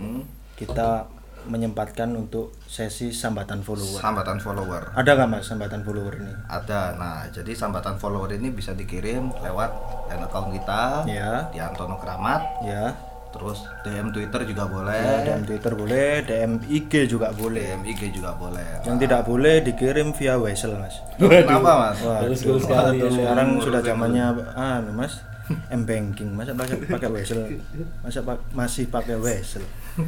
[0.55, 1.14] kita
[1.45, 3.97] menyempatkan untuk sesi sambatan follower.
[3.97, 6.33] sambatan follower Ada nggak mas sambatan follower ini?
[6.45, 9.71] ada nah jadi sambatan follower ini bisa dikirim lewat
[10.07, 12.93] dan account kita Ya, di Antono Keramat ya.
[13.29, 17.67] terus DM Twitter juga Ya, boleh DM Twitter boleh, DM IG juga boleh.
[17.69, 20.95] DM IG juga boleh Yang tidak boleh dikirim via Wesel mas.
[21.17, 23.03] kenapa mas Wah, Terus sekali.
[23.03, 24.25] sekarang sudah zamannya
[24.55, 25.19] anu mas,
[25.67, 27.61] m banking, masa pakai pakai Wesel,
[27.99, 29.61] masa pa- masih pakai Wesel.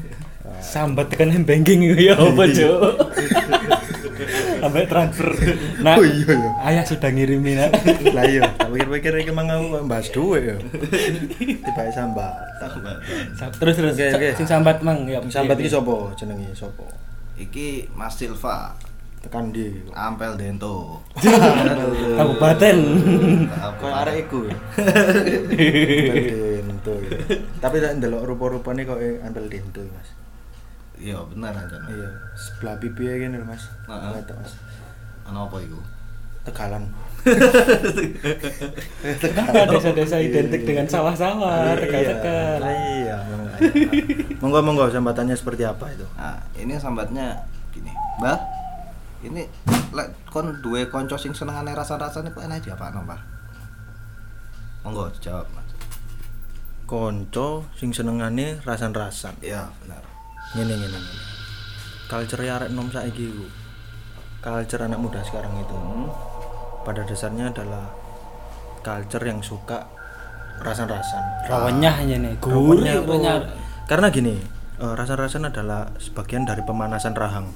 [0.63, 2.79] Sambat tekan m banking ya apa cok?
[4.57, 5.29] Sampai transfer.
[5.79, 6.49] Nah, Oh, iya, iya.
[6.65, 7.69] ayah sudah ngirimin nak.
[8.17, 10.57] Lah iya, tak pikir-pikir iki mang aku bahas duit ya.
[11.37, 12.33] Tiba sambat.
[13.37, 13.93] Sa- Terus terus.
[13.93, 14.29] Oke, oke.
[14.33, 15.21] Sing sambat mang ya.
[15.27, 16.83] Sambat iki sapa jenenge sapa?
[17.37, 18.73] iki Mas Silva
[19.17, 19.65] Tekan di.
[19.91, 21.01] Ampel Dento
[22.19, 22.77] Kabupaten.
[23.81, 24.45] Kau arek iku.
[24.45, 24.55] ya?
[26.61, 26.93] Dento.
[27.01, 27.17] ya.
[27.57, 30.09] Tapi tak ndelok rupa-rupane kok ampel dento, Mas.
[30.97, 33.69] iya bener aja Iya, sebelah pipi ya gini Mas.
[33.85, 34.09] Heeh.
[34.13, 34.53] Ngerti, Mas.
[35.25, 35.77] ano apa itu
[36.41, 36.83] Tegalan.
[39.19, 42.63] Kenapa desa-desa identik dengan sawah-sawah, tegal-tegal.
[42.63, 43.17] Iya,
[43.59, 43.67] iya.
[44.39, 46.07] Monggo monggo sambatannya seperti apa itu?
[46.15, 47.35] nah ini sambatnya
[47.69, 48.39] gini mbak
[49.27, 49.43] ini
[49.93, 53.19] lek kon duwe konco sing senengane rasa-rasane kok enak apa mbak
[54.87, 55.67] monggo jawab mas
[56.87, 59.35] Konco sing senengane rasan-rasan.
[59.43, 59.99] iya benar
[60.55, 61.21] Ngene ngene ngene.
[62.07, 63.43] Culture arek nom saiki iku.
[64.39, 66.07] Culture anak muda sekarang itu Hmm.
[66.87, 67.91] pada dasarnya adalah
[68.79, 69.83] culture yang suka
[70.63, 71.51] rasan-rasan.
[71.51, 72.39] Rawanya hanya nih.
[72.39, 73.43] Gurih, renyah.
[73.91, 74.39] karena gini,
[74.79, 77.51] eh, rasan-rasan adalah sebagian dari pemanasan rahang.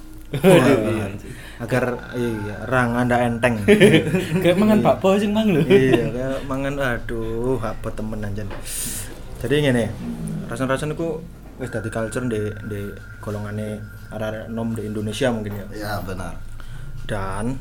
[1.62, 1.84] Agar
[2.16, 3.62] iya, rang anda enteng.
[4.44, 5.62] Kayak mangan bakpo sing mang lho.
[5.64, 8.48] iya, kayak mangan aduh, apa temen anjen.
[9.38, 9.86] Jadi ngene,
[10.48, 11.20] rasan-rasan itu
[11.58, 12.82] wis dadi culture di di
[13.20, 13.78] golongane
[14.10, 15.66] arek-arek nom di Indonesia mungkin ya.
[15.72, 16.34] iya benar
[17.06, 17.54] Dan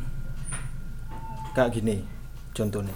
[1.53, 2.01] kayak gini
[2.53, 2.95] contohnya.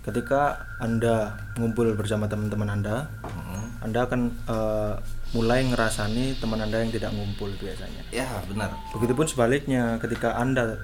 [0.00, 3.68] Ketika Anda ngumpul bersama teman-teman Anda, Hmm.
[3.82, 4.94] Anda akan eh,
[5.30, 8.02] mulai ngerasani teman Anda yang tidak ngumpul biasanya.
[8.10, 10.74] ya benar Begitupun sebaliknya, ketika Anda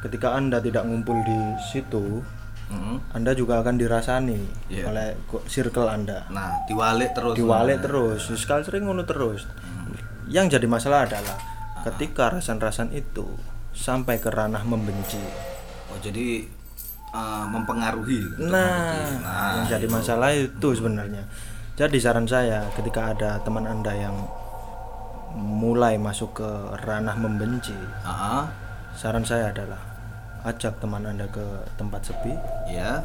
[0.00, 2.22] ketika Anda tidak ngumpul di situ,
[2.64, 2.96] Hmm.
[3.12, 4.88] Anda juga akan dirasani Iya.
[4.88, 5.12] oleh
[5.44, 6.24] circle Anda.
[6.26, 9.44] nah diwalik terus Diwalik terus, sekali sering ngono terus.
[10.24, 11.36] Yang jadi masalah adalah
[11.84, 13.28] ketika rasan-rasan itu
[13.70, 15.20] sampai ke ranah membenci.
[15.86, 16.48] oh jadi
[17.12, 21.28] eh, mempengaruhi Nah, nah yang jadi masalah itu sebenarnya.
[21.72, 24.16] Jadi saran saya ketika ada teman Anda yang
[25.40, 26.50] mulai masuk ke
[26.84, 27.72] ranah membenci,
[28.04, 28.44] ah
[28.92, 29.80] saran saya adalah
[30.44, 31.40] ajak teman Anda ke
[31.80, 32.36] tempat sepi,
[32.68, 33.00] ya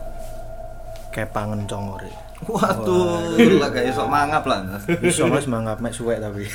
[1.15, 2.11] kepangen congore.
[2.43, 4.61] waduh lah kayak sok mangap lah.
[4.99, 6.45] Bisa mas manggap mek suwek tapi.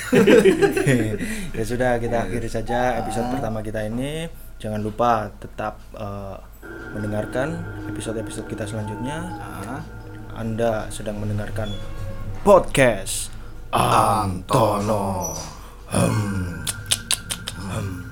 [1.57, 4.29] ya sudah kita akhiri saja episode pertama kita ini.
[4.61, 6.37] Jangan lupa tetap eh,
[6.93, 7.57] mendengarkan
[7.89, 9.33] episode-episode kita selanjutnya.
[10.33, 11.67] Anda sedang mendengarkan
[12.43, 13.31] podcast
[13.71, 15.33] Antono.
[15.87, 16.65] Hmm.
[17.55, 18.02] Hmm.